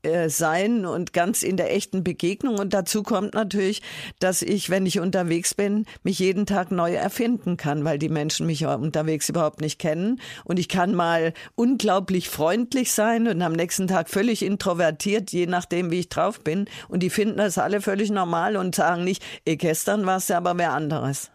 äh, 0.01 0.29
sein 0.29 0.85
und 0.85 1.12
ganz 1.12 1.43
in 1.43 1.57
der 1.57 1.73
echten 1.75 2.03
Begegnung. 2.03 2.57
Und 2.57 2.73
dazu 2.73 3.03
kommt 3.03 3.33
natürlich, 3.33 3.81
dass 4.19 4.41
ich, 4.41 4.69
wenn 4.69 4.85
ich 4.85 4.99
unterwegs 4.99 5.53
bin, 5.53 5.85
mich 6.03 6.19
jeden 6.19 6.45
Tag 6.45 6.71
neu 6.71 6.93
erfinden 6.93 7.57
kann, 7.57 7.83
weil 7.83 7.99
die 7.99 8.07
Menschen 8.07 8.45
mich 8.45 8.65
unterwegs 8.65 9.27
überhaupt 9.27 9.59
nicht 9.59 9.77
kennen. 9.77 10.21
Und 10.45 10.57
ich 10.57 10.69
kann 10.69 10.95
mal 10.95 11.33
unglaublich 11.55 12.29
freundlich 12.29 12.93
sein 12.93 13.27
und 13.27 13.41
am 13.41 13.53
nächsten 13.53 13.88
Tag 13.88 14.09
völlig 14.09 14.43
introvertiert, 14.43 15.31
je 15.31 15.47
nachdem, 15.47 15.91
wie 15.91 15.99
ich 15.99 16.09
drauf 16.09 16.39
bin. 16.39 16.69
Und 16.88 17.01
die 17.01 17.09
finden 17.09 17.38
das 17.38 17.57
alle 17.57 17.81
völlig 17.81 18.09
normal 18.09 18.55
und 18.55 18.75
sagen 18.75 19.03
nicht, 19.03 19.21
eh, 19.45 19.57
gestern 19.57 20.05
war 20.05 20.17
es 20.17 20.29
ja 20.29 20.38
aber 20.38 20.57
wer 20.57 20.71
anderes. 20.71 21.29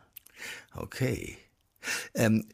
Okay. 0.74 1.37
Ähm, 2.14 2.46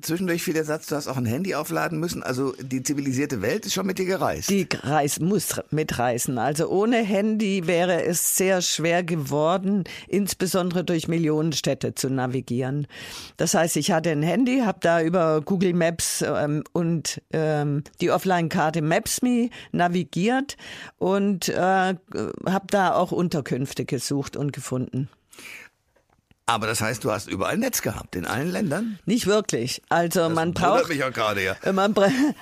zwischendurch 0.00 0.42
fiel 0.42 0.54
der 0.54 0.64
Satz, 0.64 0.86
du 0.86 0.96
hast 0.96 1.08
auch 1.08 1.16
ein 1.16 1.26
Handy 1.26 1.54
aufladen 1.54 1.98
müssen. 1.98 2.22
Also 2.22 2.54
die 2.60 2.82
zivilisierte 2.82 3.42
Welt 3.42 3.66
ist 3.66 3.74
schon 3.74 3.86
mit 3.86 3.98
dir 3.98 4.06
gereist. 4.06 4.50
Die 4.50 4.66
Reis 4.82 5.20
muss 5.20 5.60
mitreisen. 5.70 6.38
Also 6.38 6.68
ohne 6.68 6.98
Handy 6.98 7.66
wäre 7.66 8.04
es 8.04 8.36
sehr 8.36 8.62
schwer 8.62 9.02
geworden, 9.02 9.84
insbesondere 10.08 10.84
durch 10.84 11.08
Millionenstädte 11.08 11.94
zu 11.94 12.10
navigieren. 12.10 12.86
Das 13.36 13.54
heißt, 13.54 13.76
ich 13.76 13.92
hatte 13.92 14.10
ein 14.10 14.22
Handy, 14.22 14.60
habe 14.60 14.78
da 14.80 15.02
über 15.02 15.40
Google 15.40 15.74
Maps 15.74 16.22
ähm, 16.22 16.64
und 16.72 17.22
ähm, 17.32 17.84
die 18.00 18.10
Offline-Karte 18.10 18.82
Maps.me 18.82 19.50
navigiert 19.72 20.56
und 20.98 21.48
äh, 21.48 21.54
habe 21.54 22.66
da 22.68 22.94
auch 22.94 23.12
Unterkünfte 23.12 23.84
gesucht 23.84 24.36
und 24.36 24.52
gefunden. 24.52 25.08
Aber 26.50 26.66
das 26.66 26.80
heißt, 26.80 27.04
du 27.04 27.12
hast 27.12 27.28
überall 27.28 27.56
Netz 27.56 27.80
gehabt, 27.80 28.16
in 28.16 28.26
allen 28.26 28.50
Ländern? 28.50 28.98
Nicht 29.06 29.28
wirklich. 29.28 29.82
Also 29.88 30.22
das 30.26 30.32
man 30.32 30.52
braucht. 30.52 30.88
mich 30.88 31.04
auch 31.04 31.12
gerade, 31.12 31.44
ja. 31.44 31.72
Man, 31.72 31.94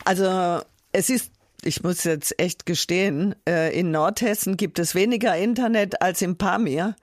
also 0.06 0.62
es 0.92 1.10
ist 1.10 1.30
ich 1.62 1.82
muss 1.82 2.04
jetzt 2.04 2.38
echt 2.38 2.66
gestehen, 2.66 3.34
äh, 3.46 3.76
in 3.78 3.90
Nordhessen 3.90 4.56
gibt 4.56 4.78
es 4.78 4.94
weniger 4.94 5.36
Internet 5.36 6.00
als 6.00 6.22
in 6.22 6.38
Pamir. 6.38 6.94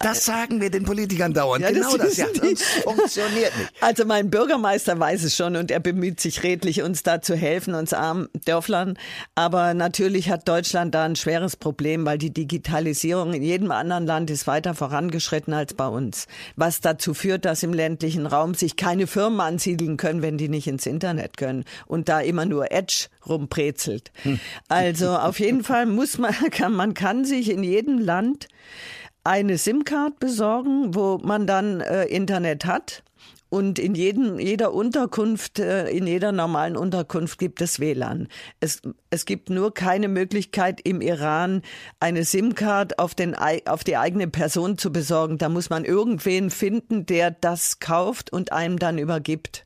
Das 0.00 0.24
sagen 0.24 0.60
wir 0.60 0.70
den 0.70 0.84
Politikern 0.84 1.32
dauernd. 1.32 1.62
Ja, 1.62 1.72
genau 1.72 1.96
das, 1.96 2.14
das 2.14 2.16
ja. 2.18 2.26
Sonst 2.32 2.62
funktioniert 2.84 3.56
nicht. 3.58 3.72
Also 3.80 4.04
mein 4.04 4.30
Bürgermeister 4.30 4.98
weiß 4.98 5.24
es 5.24 5.34
schon 5.36 5.56
und 5.56 5.72
er 5.72 5.80
bemüht 5.80 6.20
sich 6.20 6.44
redlich, 6.44 6.82
uns 6.82 7.02
da 7.02 7.20
zu 7.20 7.34
helfen, 7.34 7.74
uns 7.74 7.92
armen 7.92 8.28
Dörflern. 8.44 8.96
Aber 9.34 9.74
natürlich 9.74 10.30
hat 10.30 10.46
Deutschland 10.46 10.94
da 10.94 11.04
ein 11.04 11.16
schweres 11.16 11.56
Problem, 11.56 12.06
weil 12.06 12.16
die 12.18 12.32
Digitalisierung 12.32 13.34
in 13.34 13.42
jedem 13.42 13.72
anderen 13.72 14.06
Land 14.06 14.30
ist 14.30 14.46
weiter 14.46 14.74
vorangeschritten 14.74 15.52
als 15.52 15.74
bei 15.74 15.88
uns. 15.88 16.28
Was 16.54 16.80
dazu 16.80 17.12
führt, 17.12 17.44
dass 17.44 17.64
im 17.64 17.72
ländlichen 17.72 18.26
Raum 18.26 18.54
sich 18.54 18.76
keine 18.76 19.08
Firmen 19.08 19.40
ansiedeln 19.40 19.96
können, 19.96 20.22
wenn 20.22 20.38
die 20.38 20.48
nicht 20.48 20.68
ins 20.68 20.86
Internet 20.86 21.36
können 21.36 21.64
und 21.86 22.08
da 22.08 22.20
immer 22.20 22.46
nur 22.46 22.70
Edge 22.70 23.06
rumbrezelt. 23.26 24.12
Hm. 24.22 24.38
Also 24.68 25.16
auf 25.16 25.40
jeden 25.40 25.64
Fall 25.64 25.86
muss 25.86 26.18
man, 26.18 26.34
kann, 26.52 26.72
man 26.72 26.94
kann 26.94 27.24
sich 27.24 27.50
in 27.50 27.64
jedem 27.64 27.98
Land 27.98 28.46
eine 29.28 29.58
SIM-Card 29.58 30.18
besorgen, 30.20 30.94
wo 30.94 31.18
man 31.18 31.46
dann 31.46 31.82
äh, 31.82 32.06
Internet 32.06 32.64
hat. 32.64 33.02
Und 33.50 33.78
in 33.78 33.94
jedem, 33.94 34.38
jeder 34.38 34.74
Unterkunft, 34.74 35.58
äh, 35.58 35.88
in 35.88 36.06
jeder 36.06 36.32
normalen 36.32 36.76
Unterkunft 36.76 37.38
gibt 37.38 37.60
es 37.60 37.78
WLAN. 37.78 38.28
Es, 38.60 38.80
es 39.10 39.26
gibt 39.26 39.48
nur 39.48 39.72
keine 39.72 40.08
Möglichkeit 40.08 40.80
im 40.82 41.00
Iran 41.00 41.62
eine 42.00 42.24
SIM-Card 42.24 42.98
auf, 42.98 43.14
den, 43.14 43.34
auf 43.34 43.84
die 43.84 43.96
eigene 43.96 44.28
Person 44.28 44.76
zu 44.76 44.92
besorgen. 44.92 45.38
Da 45.38 45.48
muss 45.48 45.70
man 45.70 45.84
irgendwen 45.84 46.50
finden, 46.50 47.06
der 47.06 47.30
das 47.30 47.80
kauft 47.80 48.32
und 48.32 48.52
einem 48.52 48.78
dann 48.78 48.98
übergibt. 48.98 49.64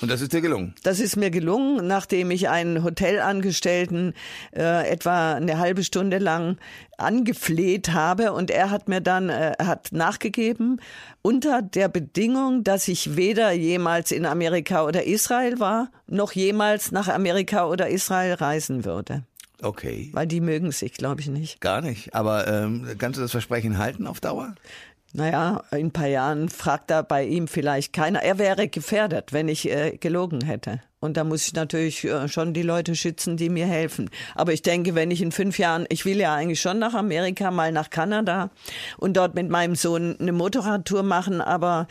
Und 0.00 0.10
das 0.10 0.20
ist 0.20 0.32
dir 0.32 0.40
gelungen? 0.40 0.74
Das 0.82 1.00
ist 1.00 1.16
mir 1.16 1.30
gelungen, 1.30 1.86
nachdem 1.86 2.30
ich 2.30 2.48
einen 2.48 2.84
Hotelangestellten 2.84 4.12
äh, 4.54 4.88
etwa 4.88 5.34
eine 5.34 5.58
halbe 5.58 5.82
Stunde 5.82 6.18
lang 6.18 6.58
angefleht 6.98 7.92
habe 7.92 8.32
und 8.32 8.50
er 8.50 8.70
hat 8.70 8.88
mir 8.88 9.00
dann 9.00 9.28
äh, 9.28 9.52
hat 9.62 9.92
nachgegeben 9.92 10.80
unter 11.22 11.62
der 11.62 11.88
Bedingung, 11.88 12.64
dass 12.64 12.88
ich 12.88 13.16
weder 13.16 13.52
jemals 13.52 14.12
in 14.12 14.26
Amerika 14.26 14.84
oder 14.84 15.04
Israel 15.04 15.60
war, 15.60 15.90
noch 16.06 16.32
jemals 16.32 16.92
nach 16.92 17.08
Amerika 17.08 17.66
oder 17.66 17.88
Israel 17.88 18.34
reisen 18.34 18.84
würde. 18.84 19.24
Okay. 19.62 20.10
Weil 20.12 20.26
die 20.26 20.40
mögen 20.40 20.72
sich, 20.72 20.92
glaube 20.92 21.20
ich, 21.20 21.28
nicht. 21.28 21.60
Gar 21.60 21.80
nicht. 21.80 22.14
Aber 22.14 22.46
ähm, 22.48 22.86
kannst 22.98 23.18
du 23.18 23.22
das 23.22 23.30
Versprechen 23.30 23.78
halten 23.78 24.06
auf 24.06 24.20
Dauer? 24.20 24.54
Naja, 25.16 25.62
in 25.70 25.86
ein 25.86 25.90
paar 25.92 26.08
Jahren 26.08 26.48
fragt 26.48 26.90
da 26.90 27.02
bei 27.02 27.24
ihm 27.24 27.46
vielleicht 27.46 27.92
keiner. 27.92 28.24
Er 28.24 28.38
wäre 28.38 28.66
gefährdet, 28.66 29.32
wenn 29.32 29.46
ich 29.46 29.70
äh, 29.70 29.96
gelogen 29.96 30.44
hätte. 30.44 30.80
Und 30.98 31.16
da 31.16 31.22
muss 31.22 31.46
ich 31.46 31.54
natürlich 31.54 32.02
äh, 32.02 32.26
schon 32.26 32.52
die 32.52 32.62
Leute 32.62 32.96
schützen, 32.96 33.36
die 33.36 33.48
mir 33.48 33.66
helfen. 33.66 34.10
Aber 34.34 34.52
ich 34.52 34.62
denke, 34.62 34.96
wenn 34.96 35.12
ich 35.12 35.22
in 35.22 35.30
fünf 35.30 35.56
Jahren, 35.56 35.86
ich 35.88 36.04
will 36.04 36.18
ja 36.18 36.34
eigentlich 36.34 36.60
schon 36.60 36.80
nach 36.80 36.94
Amerika, 36.94 37.52
mal 37.52 37.70
nach 37.70 37.90
Kanada 37.90 38.50
und 38.96 39.16
dort 39.16 39.36
mit 39.36 39.48
meinem 39.48 39.76
Sohn 39.76 40.16
eine 40.18 40.32
Motorradtour 40.32 41.04
machen, 41.04 41.40
aber 41.40 41.86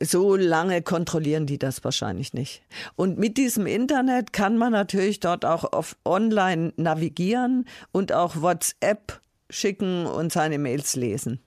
so 0.00 0.36
lange 0.36 0.82
kontrollieren 0.82 1.46
die 1.46 1.58
das 1.58 1.82
wahrscheinlich 1.82 2.32
nicht. 2.32 2.62
Und 2.94 3.18
mit 3.18 3.38
diesem 3.38 3.66
Internet 3.66 4.32
kann 4.32 4.56
man 4.56 4.70
natürlich 4.70 5.18
dort 5.18 5.44
auch 5.44 5.72
auf 5.72 5.96
online 6.04 6.72
navigieren 6.76 7.66
und 7.90 8.12
auch 8.12 8.40
WhatsApp 8.40 9.20
schicken 9.50 10.06
und 10.06 10.30
seine 10.30 10.58
Mails 10.58 10.94
lesen. 10.94 11.40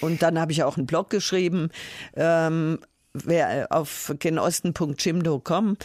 Und 0.00 0.22
dann 0.22 0.38
habe 0.38 0.52
ich 0.52 0.62
auch 0.62 0.76
einen 0.76 0.86
Blog 0.86 1.10
geschrieben, 1.10 1.70
ähm, 2.14 2.78
wer 3.24 3.68
auf 3.70 4.14
genosten.jimdo.com, 4.18 5.76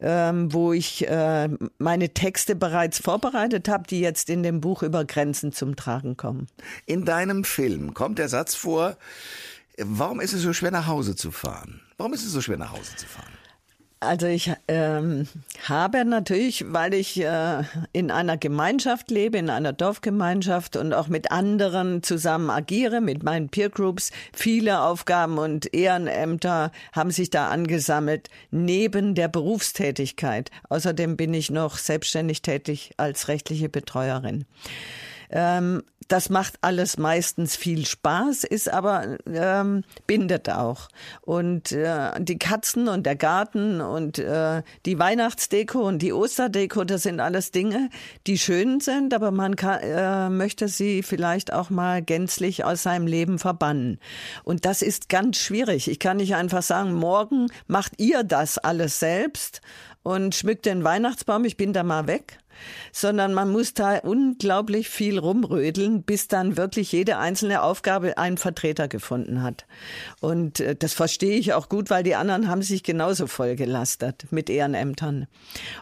ähm, 0.00 0.52
wo 0.52 0.72
ich 0.72 1.06
äh, 1.06 1.48
meine 1.78 2.08
Texte 2.10 2.54
bereits 2.54 2.98
vorbereitet 2.98 3.68
habe, 3.68 3.84
die 3.88 4.00
jetzt 4.00 4.30
in 4.30 4.42
dem 4.42 4.60
Buch 4.60 4.82
über 4.82 5.04
Grenzen 5.04 5.52
zum 5.52 5.76
Tragen 5.76 6.16
kommen. 6.16 6.46
In 6.86 7.04
deinem 7.04 7.44
Film 7.44 7.94
kommt 7.94 8.18
der 8.18 8.28
Satz 8.28 8.54
vor, 8.54 8.96
warum 9.76 10.20
ist 10.20 10.32
es 10.32 10.42
so 10.42 10.52
schwer 10.52 10.70
nach 10.70 10.86
Hause 10.86 11.16
zu 11.16 11.30
fahren? 11.30 11.80
Warum 11.96 12.12
ist 12.14 12.24
es 12.24 12.32
so 12.32 12.40
schwer 12.40 12.58
nach 12.58 12.72
Hause 12.72 12.96
zu 12.96 13.06
fahren? 13.06 13.37
Also 14.00 14.28
ich 14.28 14.52
ähm, 14.68 15.26
habe 15.64 16.04
natürlich, 16.04 16.64
weil 16.68 16.94
ich 16.94 17.20
äh, 17.20 17.64
in 17.92 18.12
einer 18.12 18.36
Gemeinschaft 18.36 19.10
lebe, 19.10 19.38
in 19.38 19.50
einer 19.50 19.72
Dorfgemeinschaft 19.72 20.76
und 20.76 20.92
auch 20.92 21.08
mit 21.08 21.32
anderen 21.32 22.04
zusammen 22.04 22.48
agiere, 22.48 23.00
mit 23.00 23.24
meinen 23.24 23.48
Peer 23.48 23.70
Groups, 23.70 24.12
viele 24.32 24.82
Aufgaben 24.82 25.38
und 25.38 25.74
Ehrenämter 25.74 26.70
haben 26.92 27.10
sich 27.10 27.30
da 27.30 27.48
angesammelt, 27.48 28.30
neben 28.52 29.16
der 29.16 29.26
Berufstätigkeit. 29.26 30.52
Außerdem 30.68 31.16
bin 31.16 31.34
ich 31.34 31.50
noch 31.50 31.76
selbstständig 31.76 32.42
tätig 32.42 32.92
als 32.98 33.26
rechtliche 33.26 33.68
Betreuerin. 33.68 34.44
Ähm, 35.30 35.82
das 36.08 36.30
macht 36.30 36.54
alles 36.62 36.96
meistens 36.96 37.54
viel 37.54 37.84
Spaß, 37.84 38.44
ist 38.44 38.72
aber 38.72 39.18
ähm, 39.26 39.84
bindet 40.06 40.48
auch. 40.48 40.88
Und 41.20 41.72
äh, 41.72 42.12
die 42.18 42.38
Katzen 42.38 42.88
und 42.88 43.04
der 43.04 43.16
Garten 43.16 43.82
und 43.82 44.18
äh, 44.18 44.62
die 44.86 44.98
Weihnachtsdeko 44.98 45.86
und 45.86 46.00
die 46.00 46.14
Osterdeko, 46.14 46.84
das 46.84 47.02
sind 47.02 47.20
alles 47.20 47.50
Dinge, 47.50 47.90
die 48.26 48.38
schön 48.38 48.80
sind, 48.80 49.12
aber 49.12 49.30
man 49.30 49.56
kann, 49.56 49.80
äh, 49.80 50.30
möchte 50.30 50.68
sie 50.68 51.02
vielleicht 51.02 51.52
auch 51.52 51.68
mal 51.68 52.02
gänzlich 52.02 52.64
aus 52.64 52.82
seinem 52.82 53.06
Leben 53.06 53.38
verbannen. 53.38 54.00
Und 54.44 54.64
das 54.64 54.80
ist 54.80 55.10
ganz 55.10 55.36
schwierig. 55.36 55.88
Ich 55.88 55.98
kann 55.98 56.16
nicht 56.16 56.34
einfach 56.34 56.62
sagen, 56.62 56.94
morgen 56.94 57.48
macht 57.66 58.00
ihr 58.00 58.24
das 58.24 58.56
alles 58.56 58.98
selbst 58.98 59.60
und 60.02 60.34
schmückt 60.34 60.64
den 60.64 60.84
Weihnachtsbaum, 60.84 61.44
ich 61.44 61.58
bin 61.58 61.74
da 61.74 61.82
mal 61.82 62.06
weg 62.06 62.38
sondern 62.92 63.34
man 63.34 63.50
muss 63.50 63.74
da 63.74 63.98
unglaublich 63.98 64.88
viel 64.88 65.18
rumrödeln, 65.18 66.02
bis 66.02 66.28
dann 66.28 66.56
wirklich 66.56 66.92
jede 66.92 67.18
einzelne 67.18 67.62
Aufgabe 67.62 68.18
einen 68.18 68.38
Vertreter 68.38 68.88
gefunden 68.88 69.42
hat. 69.42 69.66
Und 70.20 70.60
äh, 70.60 70.76
das 70.76 70.94
verstehe 70.94 71.38
ich 71.38 71.52
auch 71.52 71.68
gut, 71.68 71.90
weil 71.90 72.02
die 72.02 72.14
anderen 72.14 72.48
haben 72.48 72.62
sich 72.62 72.82
genauso 72.82 73.26
voll 73.26 73.56
gelastet 73.56 74.26
mit 74.30 74.50
Ehrenämtern. 74.50 75.26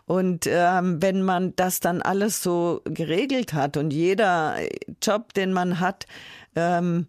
Und 0.06 0.46
ähm, 0.46 1.00
wenn 1.00 1.22
man 1.22 1.54
das 1.56 1.80
dann 1.80 2.02
alles 2.02 2.42
so 2.42 2.82
geregelt 2.84 3.52
hat 3.52 3.76
und 3.76 3.92
jeder 3.92 4.56
Job, 5.02 5.34
den 5.34 5.52
man 5.52 5.80
hat, 5.80 6.06
ähm, 6.54 7.06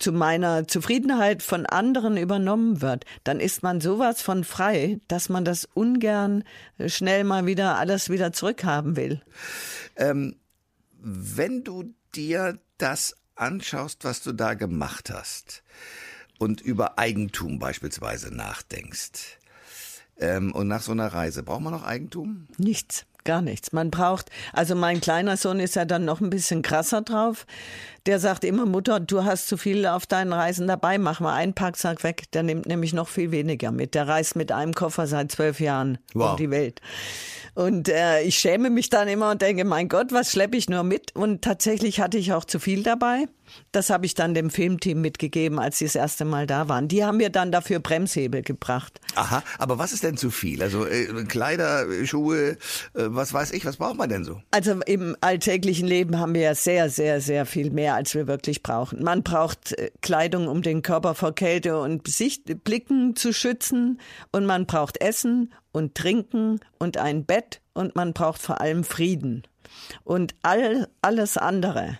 zu 0.00 0.12
meiner 0.12 0.66
Zufriedenheit 0.66 1.42
von 1.42 1.66
anderen 1.66 2.16
übernommen 2.16 2.80
wird, 2.80 3.04
dann 3.22 3.38
ist 3.38 3.62
man 3.62 3.80
sowas 3.80 4.20
von 4.20 4.42
frei, 4.42 4.98
dass 5.06 5.28
man 5.28 5.44
das 5.44 5.68
ungern 5.74 6.42
schnell 6.86 7.22
mal 7.22 7.46
wieder 7.46 7.76
alles 7.76 8.10
wieder 8.10 8.32
zurückhaben 8.32 8.96
will. 8.96 9.22
Ähm, 9.96 10.36
wenn 10.98 11.62
du 11.62 11.94
dir 12.14 12.58
das 12.78 13.16
anschaust, 13.36 14.04
was 14.04 14.22
du 14.22 14.32
da 14.32 14.54
gemacht 14.54 15.10
hast 15.10 15.62
und 16.38 16.60
über 16.60 16.98
Eigentum 16.98 17.58
beispielsweise 17.58 18.34
nachdenkst, 18.34 19.38
ähm, 20.20 20.52
und 20.52 20.68
nach 20.68 20.82
so 20.82 20.92
einer 20.92 21.08
Reise, 21.08 21.42
braucht 21.42 21.62
man 21.62 21.72
noch 21.72 21.84
Eigentum? 21.84 22.46
Nichts. 22.58 23.06
Gar 23.24 23.42
nichts. 23.42 23.72
Man 23.72 23.90
braucht, 23.90 24.30
also 24.52 24.74
mein 24.74 25.00
kleiner 25.00 25.36
Sohn 25.36 25.60
ist 25.60 25.76
ja 25.76 25.84
dann 25.84 26.04
noch 26.04 26.20
ein 26.20 26.30
bisschen 26.30 26.62
krasser 26.62 27.02
drauf. 27.02 27.46
Der 28.06 28.18
sagt 28.18 28.44
immer, 28.44 28.64
Mutter, 28.64 28.98
du 28.98 29.24
hast 29.24 29.48
zu 29.48 29.56
viel 29.56 29.86
auf 29.86 30.06
deinen 30.06 30.32
Reisen 30.32 30.66
dabei, 30.66 30.96
mach 30.96 31.20
mal 31.20 31.34
einen 31.34 31.52
Packsack 31.52 32.02
weg. 32.02 32.30
Der 32.32 32.42
nimmt 32.42 32.66
nämlich 32.66 32.92
noch 32.92 33.08
viel 33.08 33.30
weniger 33.30 33.72
mit. 33.72 33.94
Der 33.94 34.08
reist 34.08 34.36
mit 34.36 34.52
einem 34.52 34.72
Koffer 34.72 35.06
seit 35.06 35.32
zwölf 35.32 35.60
Jahren 35.60 35.98
wow. 36.14 36.32
um 36.32 36.36
die 36.38 36.50
Welt. 36.50 36.80
Und 37.54 37.88
äh, 37.88 38.22
ich 38.22 38.38
schäme 38.38 38.70
mich 38.70 38.88
dann 38.88 39.08
immer 39.08 39.30
und 39.30 39.42
denke, 39.42 39.64
mein 39.64 39.88
Gott, 39.88 40.12
was 40.12 40.30
schleppe 40.30 40.56
ich 40.56 40.70
nur 40.70 40.82
mit? 40.82 41.14
Und 41.14 41.42
tatsächlich 41.42 42.00
hatte 42.00 42.16
ich 42.16 42.32
auch 42.32 42.44
zu 42.44 42.58
viel 42.58 42.82
dabei. 42.82 43.26
Das 43.72 43.90
habe 43.90 44.06
ich 44.06 44.14
dann 44.14 44.34
dem 44.34 44.50
Filmteam 44.50 45.00
mitgegeben, 45.00 45.58
als 45.58 45.78
sie 45.78 45.84
das 45.84 45.94
erste 45.94 46.24
Mal 46.24 46.46
da 46.46 46.68
waren. 46.68 46.88
Die 46.88 47.04
haben 47.04 47.18
mir 47.18 47.30
dann 47.30 47.52
dafür 47.52 47.80
Bremshebel 47.80 48.42
gebracht. 48.42 49.00
Aha, 49.14 49.42
aber 49.58 49.78
was 49.78 49.92
ist 49.92 50.02
denn 50.02 50.16
zu 50.16 50.30
viel? 50.30 50.62
Also 50.62 50.86
äh, 50.86 51.06
Kleider, 51.24 51.86
Schuhe, 52.04 52.50
äh, 52.50 52.56
was 52.94 53.32
weiß 53.32 53.52
ich, 53.52 53.64
was 53.64 53.76
braucht 53.76 53.96
man 53.96 54.08
denn 54.08 54.24
so? 54.24 54.40
Also 54.50 54.80
im 54.86 55.16
alltäglichen 55.20 55.86
Leben 55.86 56.18
haben 56.18 56.34
wir 56.34 56.42
ja 56.42 56.54
sehr, 56.54 56.90
sehr, 56.90 57.20
sehr 57.20 57.46
viel 57.46 57.70
mehr, 57.70 57.94
als 57.94 58.14
wir 58.14 58.26
wirklich 58.26 58.62
brauchen. 58.62 59.02
Man 59.02 59.22
braucht 59.22 59.72
äh, 59.72 59.90
Kleidung, 60.00 60.48
um 60.48 60.62
den 60.62 60.82
Körper 60.82 61.14
vor 61.14 61.34
Kälte 61.34 61.80
und 61.80 62.08
Sicht, 62.08 62.64
Blicken 62.64 63.16
zu 63.16 63.32
schützen. 63.32 64.00
Und 64.32 64.46
man 64.46 64.66
braucht 64.66 65.00
Essen 65.00 65.52
und 65.72 65.94
Trinken 65.94 66.60
und 66.78 66.96
ein 66.96 67.24
Bett 67.24 67.60
und 67.72 67.96
man 67.96 68.12
braucht 68.12 68.40
vor 68.40 68.60
allem 68.60 68.84
Frieden. 68.84 69.42
Und 70.04 70.34
all, 70.42 70.88
alles 71.02 71.36
andere. 71.36 71.98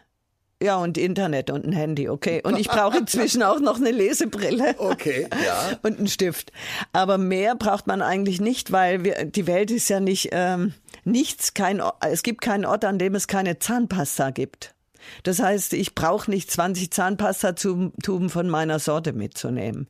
Ja, 0.62 0.76
und 0.76 0.98
Internet 0.98 1.50
und 1.50 1.64
ein 1.64 1.72
Handy, 1.72 2.10
okay. 2.10 2.42
Und 2.44 2.58
ich 2.58 2.68
brauche 2.68 2.98
inzwischen 2.98 3.42
auch 3.42 3.60
noch 3.60 3.76
eine 3.76 3.92
Lesebrille. 3.92 4.74
Okay, 4.76 5.26
ja. 5.44 5.78
Und 5.82 5.98
einen 5.98 6.08
Stift. 6.08 6.52
Aber 6.92 7.16
mehr 7.16 7.54
braucht 7.54 7.86
man 7.86 8.02
eigentlich 8.02 8.42
nicht, 8.42 8.70
weil 8.70 9.02
wir, 9.02 9.24
die 9.24 9.46
Welt 9.46 9.70
ist 9.70 9.88
ja 9.88 10.00
nicht 10.00 10.28
ähm, 10.32 10.74
nichts, 11.04 11.54
kein, 11.54 11.82
es 12.02 12.22
gibt 12.22 12.42
keinen 12.42 12.66
Ort, 12.66 12.84
an 12.84 12.98
dem 12.98 13.14
es 13.14 13.26
keine 13.26 13.58
Zahnpasta 13.58 14.30
gibt. 14.30 14.74
Das 15.22 15.40
heißt, 15.40 15.72
ich 15.74 15.94
brauche 15.94 16.30
nicht 16.30 16.50
20 16.50 16.90
Zahnpastatuben 16.90 18.30
von 18.30 18.48
meiner 18.48 18.78
Sorte 18.78 19.12
mitzunehmen. 19.12 19.88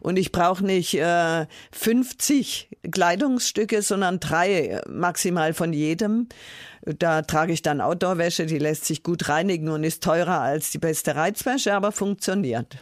Und 0.00 0.18
ich 0.18 0.32
brauche 0.32 0.64
nicht 0.64 0.94
äh, 0.94 1.46
50 1.72 2.78
Kleidungsstücke, 2.90 3.82
sondern 3.82 4.20
drei 4.20 4.80
maximal 4.88 5.54
von 5.54 5.72
jedem. 5.72 6.28
Da 6.82 7.22
trage 7.22 7.52
ich 7.52 7.60
dann 7.60 7.80
Outdoorwäsche, 7.80 8.46
die 8.46 8.58
lässt 8.58 8.86
sich 8.86 9.02
gut 9.02 9.28
reinigen 9.28 9.68
und 9.68 9.84
ist 9.84 10.02
teurer 10.02 10.40
als 10.40 10.70
die 10.70 10.78
beste 10.78 11.14
Reizwäsche, 11.14 11.74
aber 11.74 11.92
funktioniert. 11.92 12.78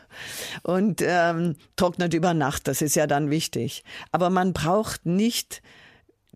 Und 0.63 1.03
ähm, 1.05 1.57
trocknet 1.75 2.15
über 2.15 2.33
Nacht, 2.33 2.69
das 2.69 2.81
ist 2.81 2.95
ja 2.95 3.07
dann 3.09 3.31
wichtig. 3.31 3.83
Aber 4.13 4.31
man 4.31 4.53
braucht 4.53 5.05
nicht 5.05 5.63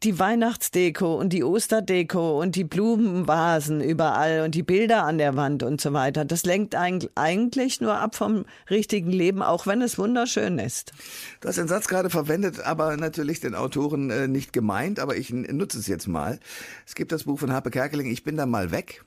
die 0.04 0.18
Weihnachtsdeko 0.18 1.14
und 1.14 1.32
die 1.32 1.44
Osterdeko 1.44 2.40
und 2.40 2.56
die 2.56 2.64
Blumenvasen 2.64 3.80
überall 3.80 4.42
und 4.44 4.54
die 4.54 4.62
Bilder 4.62 5.04
an 5.04 5.18
der 5.18 5.36
Wand 5.36 5.62
und 5.62 5.80
so 5.80 5.92
weiter. 5.92 6.24
Das 6.24 6.44
lenkt 6.44 6.74
eigentlich 6.74 7.80
nur 7.80 7.96
ab 7.96 8.14
vom 8.14 8.44
richtigen 8.70 9.10
Leben, 9.10 9.42
auch 9.42 9.66
wenn 9.66 9.82
es 9.82 9.98
wunderschön 9.98 10.58
ist. 10.58 10.92
Du 11.40 11.48
hast 11.48 11.58
den 11.58 11.68
Satz 11.68 11.88
gerade 11.88 12.10
verwendet, 12.10 12.60
aber 12.60 12.96
natürlich 12.96 13.40
den 13.40 13.54
Autoren 13.54 14.10
äh, 14.10 14.28
nicht 14.28 14.52
gemeint, 14.52 14.98
aber 14.98 15.16
ich 15.16 15.32
nutze 15.32 15.78
es 15.78 15.86
jetzt 15.86 16.08
mal. 16.08 16.38
Es 16.86 16.94
gibt 16.94 17.12
das 17.12 17.24
Buch 17.24 17.38
von 17.38 17.52
Harpe 17.52 17.70
Kerkeling, 17.70 18.06
Ich 18.06 18.24
bin 18.24 18.36
da 18.36 18.46
mal 18.46 18.70
weg. 18.70 19.04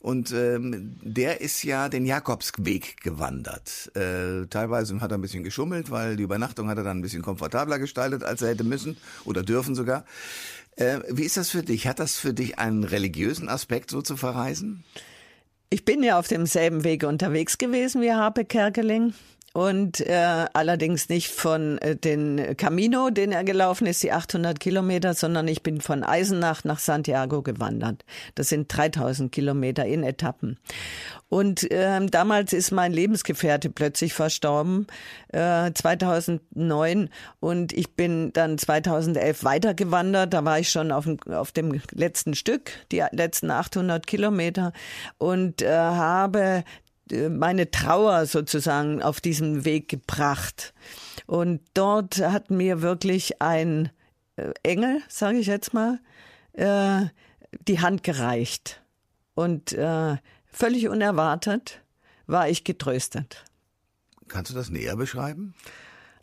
Und 0.00 0.32
ähm, 0.32 0.96
der 1.02 1.40
ist 1.40 1.62
ja 1.62 1.88
den 1.88 2.06
Jakobsweg 2.06 3.00
gewandert. 3.02 3.90
Äh, 3.94 4.46
teilweise 4.48 5.00
hat 5.00 5.12
er 5.12 5.18
ein 5.18 5.20
bisschen 5.20 5.44
geschummelt, 5.44 5.90
weil 5.90 6.16
die 6.16 6.22
Übernachtung 6.22 6.68
hat 6.68 6.78
er 6.78 6.84
dann 6.84 6.98
ein 6.98 7.02
bisschen 7.02 7.22
komfortabler 7.22 7.78
gestaltet, 7.78 8.24
als 8.24 8.42
er 8.42 8.48
hätte 8.48 8.64
müssen 8.64 8.96
oder 9.24 9.42
dürfen 9.42 9.74
sogar. 9.74 10.04
Äh, 10.76 11.00
wie 11.10 11.24
ist 11.24 11.36
das 11.36 11.50
für 11.50 11.62
dich? 11.62 11.86
Hat 11.86 11.98
das 11.98 12.16
für 12.16 12.32
dich 12.32 12.58
einen 12.58 12.84
religiösen 12.84 13.48
Aspekt, 13.48 13.90
so 13.90 14.00
zu 14.00 14.16
verreisen? 14.16 14.84
Ich 15.68 15.84
bin 15.84 16.02
ja 16.02 16.18
auf 16.18 16.26
demselben 16.26 16.82
Weg 16.82 17.04
unterwegs 17.04 17.58
gewesen 17.58 18.00
wie 18.00 18.12
Harpe 18.12 18.44
Kerkeling 18.44 19.14
und 19.52 20.00
äh, 20.00 20.46
allerdings 20.52 21.08
nicht 21.08 21.28
von 21.28 21.78
äh, 21.78 21.96
den 21.96 22.56
Camino, 22.56 23.10
den 23.10 23.32
er 23.32 23.42
gelaufen 23.42 23.86
ist, 23.86 24.02
die 24.02 24.12
800 24.12 24.60
Kilometer, 24.60 25.14
sondern 25.14 25.48
ich 25.48 25.64
bin 25.64 25.80
von 25.80 26.04
Eisenach 26.04 26.62
nach 26.62 26.78
Santiago 26.78 27.42
gewandert. 27.42 28.04
Das 28.36 28.48
sind 28.48 28.74
3000 28.74 29.32
Kilometer 29.32 29.84
in 29.84 30.04
Etappen. 30.04 30.58
Und 31.28 31.68
äh, 31.70 32.06
damals 32.06 32.52
ist 32.52 32.70
mein 32.70 32.92
Lebensgefährte 32.92 33.70
plötzlich 33.70 34.14
verstorben, 34.14 34.86
äh, 35.28 35.72
2009. 35.72 37.08
Und 37.40 37.72
ich 37.72 37.94
bin 37.94 38.32
dann 38.32 38.56
2011 38.56 39.42
weitergewandert. 39.42 40.32
Da 40.32 40.44
war 40.44 40.60
ich 40.60 40.70
schon 40.70 40.92
auf 40.92 41.04
dem, 41.04 41.18
auf 41.28 41.50
dem 41.50 41.80
letzten 41.92 42.34
Stück, 42.34 42.70
die 42.92 43.02
letzten 43.10 43.50
800 43.50 44.06
Kilometer 44.06 44.72
und 45.18 45.62
äh, 45.62 45.70
habe 45.70 46.64
meine 47.12 47.70
Trauer 47.70 48.26
sozusagen 48.26 49.02
auf 49.02 49.20
diesen 49.20 49.64
Weg 49.64 49.88
gebracht. 49.88 50.74
Und 51.26 51.60
dort 51.74 52.18
hat 52.18 52.50
mir 52.50 52.82
wirklich 52.82 53.40
ein 53.40 53.90
äh, 54.36 54.52
Engel, 54.62 55.02
sage 55.08 55.38
ich 55.38 55.46
jetzt 55.46 55.74
mal, 55.74 56.00
äh, 56.52 57.06
die 57.68 57.80
Hand 57.80 58.02
gereicht. 58.02 58.82
Und 59.34 59.72
äh, 59.72 60.16
völlig 60.46 60.88
unerwartet 60.88 61.82
war 62.26 62.48
ich 62.48 62.64
getröstet. 62.64 63.44
Kannst 64.28 64.50
du 64.50 64.54
das 64.54 64.70
näher 64.70 64.96
beschreiben? 64.96 65.54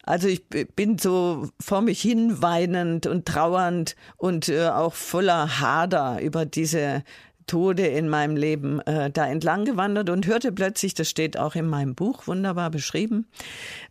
Also 0.04 0.30
ich 0.30 0.48
bin 0.48 0.98
so 0.98 1.50
vor 1.60 1.82
mich 1.82 2.02
hin 2.02 2.42
weinend 2.42 3.08
und 3.08 3.26
trauernd 3.26 3.98
und 4.16 4.48
äh, 4.48 4.70
auch 4.70 4.94
voller 4.94 5.60
Hader 5.60 6.22
über 6.22 6.46
diese 6.46 7.04
Tode 7.48 7.88
in 7.88 8.10
meinem 8.10 8.36
Leben 8.36 8.80
äh, 8.82 9.10
da 9.10 9.26
entlang 9.26 9.66
gewandert 9.66 10.10
und 10.10 10.28
hörte 10.28 10.52
plötzlich, 10.52 10.94
das 10.94 11.10
steht 11.10 11.40
auch 11.40 11.56
in 11.56 11.68
meinem 11.68 11.96
Buch 11.96 12.28
wunderbar 12.28 12.70
beschrieben, 12.70 13.28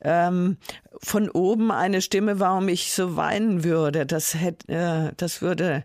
ähm, 0.03 0.59
von 1.03 1.29
oben 1.31 1.73
eine 1.73 2.03
Stimme, 2.03 2.39
warum 2.39 2.69
ich 2.69 2.93
so 2.93 3.17
weinen 3.17 3.65
würde. 3.65 4.07
Das 4.07 4.35
hätte, 4.35 4.73
äh, 4.73 5.13
das 5.17 5.43
würde 5.43 5.85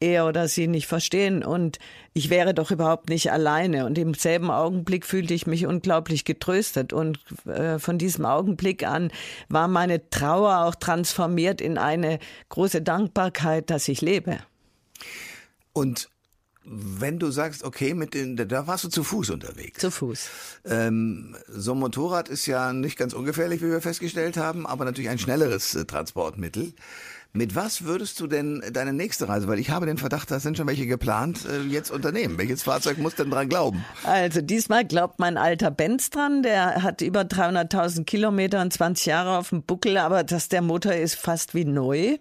er 0.00 0.26
oder 0.26 0.46
sie 0.48 0.68
nicht 0.68 0.86
verstehen 0.86 1.42
und 1.42 1.78
ich 2.12 2.30
wäre 2.30 2.54
doch 2.54 2.70
überhaupt 2.70 3.08
nicht 3.08 3.32
alleine. 3.32 3.86
Und 3.86 3.98
im 3.98 4.14
selben 4.14 4.50
Augenblick 4.50 5.04
fühlte 5.04 5.34
ich 5.34 5.46
mich 5.46 5.66
unglaublich 5.66 6.24
getröstet 6.24 6.92
und 6.92 7.18
äh, 7.46 7.78
von 7.78 7.98
diesem 7.98 8.24
Augenblick 8.24 8.86
an 8.86 9.10
war 9.48 9.68
meine 9.68 10.08
Trauer 10.10 10.64
auch 10.64 10.74
transformiert 10.74 11.60
in 11.60 11.78
eine 11.78 12.18
große 12.48 12.82
Dankbarkeit, 12.82 13.70
dass 13.70 13.88
ich 13.88 14.00
lebe. 14.00 14.38
Und 15.72 16.08
wenn 16.70 17.18
du 17.18 17.30
sagst, 17.30 17.64
okay, 17.64 17.94
mit 17.94 18.14
den, 18.14 18.36
da 18.36 18.66
warst 18.66 18.84
du 18.84 18.88
zu 18.88 19.02
Fuß 19.02 19.30
unterwegs. 19.30 19.80
Zu 19.80 19.90
Fuß. 19.90 20.28
Ähm, 20.66 21.36
so 21.48 21.72
ein 21.72 21.78
Motorrad 21.78 22.28
ist 22.28 22.46
ja 22.46 22.72
nicht 22.72 22.98
ganz 22.98 23.14
ungefährlich, 23.14 23.62
wie 23.62 23.70
wir 23.70 23.80
festgestellt 23.80 24.36
haben, 24.36 24.66
aber 24.66 24.84
natürlich 24.84 25.10
ein 25.10 25.18
schnelleres 25.18 25.74
äh, 25.74 25.84
Transportmittel. 25.84 26.74
Mit 27.34 27.54
was 27.54 27.84
würdest 27.84 28.18
du 28.20 28.26
denn 28.26 28.62
deine 28.72 28.94
nächste 28.94 29.28
Reise, 29.28 29.48
weil 29.48 29.58
ich 29.58 29.70
habe 29.70 29.84
den 29.84 29.98
Verdacht, 29.98 30.30
da 30.30 30.40
sind 30.40 30.56
schon 30.56 30.66
welche 30.66 30.86
geplant, 30.86 31.44
äh, 31.44 31.60
jetzt 31.62 31.90
unternehmen? 31.90 32.38
Welches 32.38 32.62
Fahrzeug 32.62 32.98
muss 32.98 33.16
denn 33.16 33.30
dran 33.30 33.48
glauben? 33.48 33.84
Also 34.04 34.40
diesmal 34.40 34.84
glaubt 34.86 35.18
mein 35.18 35.36
alter 35.36 35.70
Benz 35.70 36.10
dran, 36.10 36.42
der 36.42 36.82
hat 36.82 37.02
über 37.02 37.22
300.000 37.22 38.04
Kilometer 38.04 38.62
und 38.62 38.72
20 38.72 39.06
Jahre 39.06 39.38
auf 39.38 39.50
dem 39.50 39.62
Buckel, 39.62 39.98
aber 39.98 40.24
dass 40.24 40.48
der 40.48 40.62
Motor 40.62 40.94
ist 40.94 41.16
fast 41.16 41.54
wie 41.54 41.64
neu. 41.64 42.16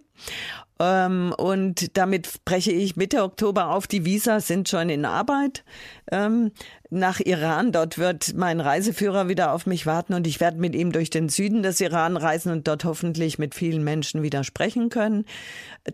Ähm, 0.80 1.34
und 1.38 1.98
damit 1.98 2.44
breche 2.46 2.72
ich 2.72 2.96
Mitte 2.96 3.24
Oktober 3.24 3.70
auf. 3.72 3.88
Die 3.88 4.06
Visa 4.06 4.40
sind 4.40 4.70
schon 4.70 4.90
in 4.90 5.06
Arbeit 5.06 5.64
ähm, 6.12 6.52
nach 6.90 7.20
Iran. 7.20 7.72
Dort 7.72 7.98
wird 7.98 8.36
mein 8.36 8.60
Reiseführer 8.60 9.28
wieder 9.28 9.54
auf 9.54 9.66
mich 9.66 9.86
warten 9.86 10.14
und 10.14 10.28
ich 10.28 10.40
werde 10.40 10.58
mit 10.58 10.76
ihm 10.76 10.92
durch 10.92 11.10
den 11.10 11.30
Süden 11.30 11.64
des 11.64 11.82
Iran 11.82 12.16
reisen 12.16 12.52
und 12.52 12.68
dort 12.68 12.86
hoffentlich 12.86 13.40
mit 13.40 13.56
vielen 13.56 13.84
Menschen 13.84 14.22
wieder 14.22 14.44
sprechen 14.44 14.90
können. 14.90 15.26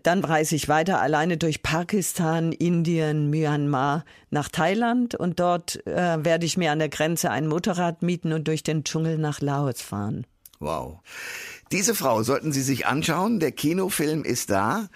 Dann 0.02 0.22
reise 0.22 0.54
ich 0.54 0.68
weiter 0.68 1.00
alleine 1.00 1.36
durch 1.36 1.62
Pakistan, 1.62 2.52
Indien, 2.52 3.30
Myanmar 3.30 4.04
nach 4.30 4.48
Thailand 4.48 5.14
und 5.14 5.40
dort 5.40 5.86
äh, 5.86 6.24
werde 6.24 6.44
ich 6.44 6.56
mir 6.56 6.72
an 6.72 6.78
der 6.78 6.88
Grenze 6.88 7.30
ein 7.30 7.46
Motorrad 7.46 8.02
mieten 8.02 8.32
und 8.32 8.48
durch 8.48 8.62
den 8.62 8.84
Dschungel 8.84 9.18
nach 9.18 9.40
Laos 9.40 9.80
fahren. 9.80 10.26
Wow. 10.60 11.00
Diese 11.72 11.94
Frau 11.94 12.22
sollten 12.22 12.52
Sie 12.52 12.62
sich 12.62 12.86
anschauen. 12.86 13.40
Der 13.40 13.52
Kinofilm 13.52 14.24
ist 14.24 14.50
da. 14.50 14.88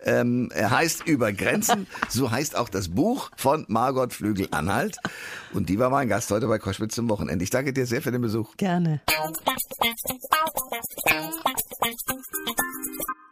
Ähm, 0.00 0.50
er 0.54 0.70
heißt 0.70 1.06
Über 1.06 1.32
Grenzen. 1.32 1.86
So 2.08 2.30
heißt 2.30 2.56
auch 2.56 2.68
das 2.68 2.88
Buch 2.88 3.30
von 3.36 3.64
Margot 3.68 4.12
Flügel-Anhalt. 4.12 4.98
Und 5.54 5.68
die 5.68 5.78
war 5.78 5.88
mein 5.88 6.08
Gast 6.08 6.30
heute 6.30 6.46
bei 6.46 6.58
Koschwitz 6.58 6.94
zum 6.94 7.08
Wochenende. 7.08 7.42
Ich 7.42 7.50
danke 7.50 7.72
dir 7.72 7.86
sehr 7.86 8.02
für 8.02 8.12
den 8.12 8.20
Besuch. 8.20 8.56
Gerne. 8.56 9.00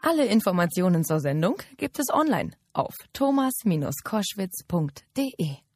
Alle 0.02 0.26
Informationen 0.26 1.04
zur 1.04 1.20
Sendung 1.20 1.56
gibt 1.76 1.98
es 1.98 2.08
online 2.10 2.52
auf 2.72 2.94
thomas-koschwitz.de. 3.12 5.69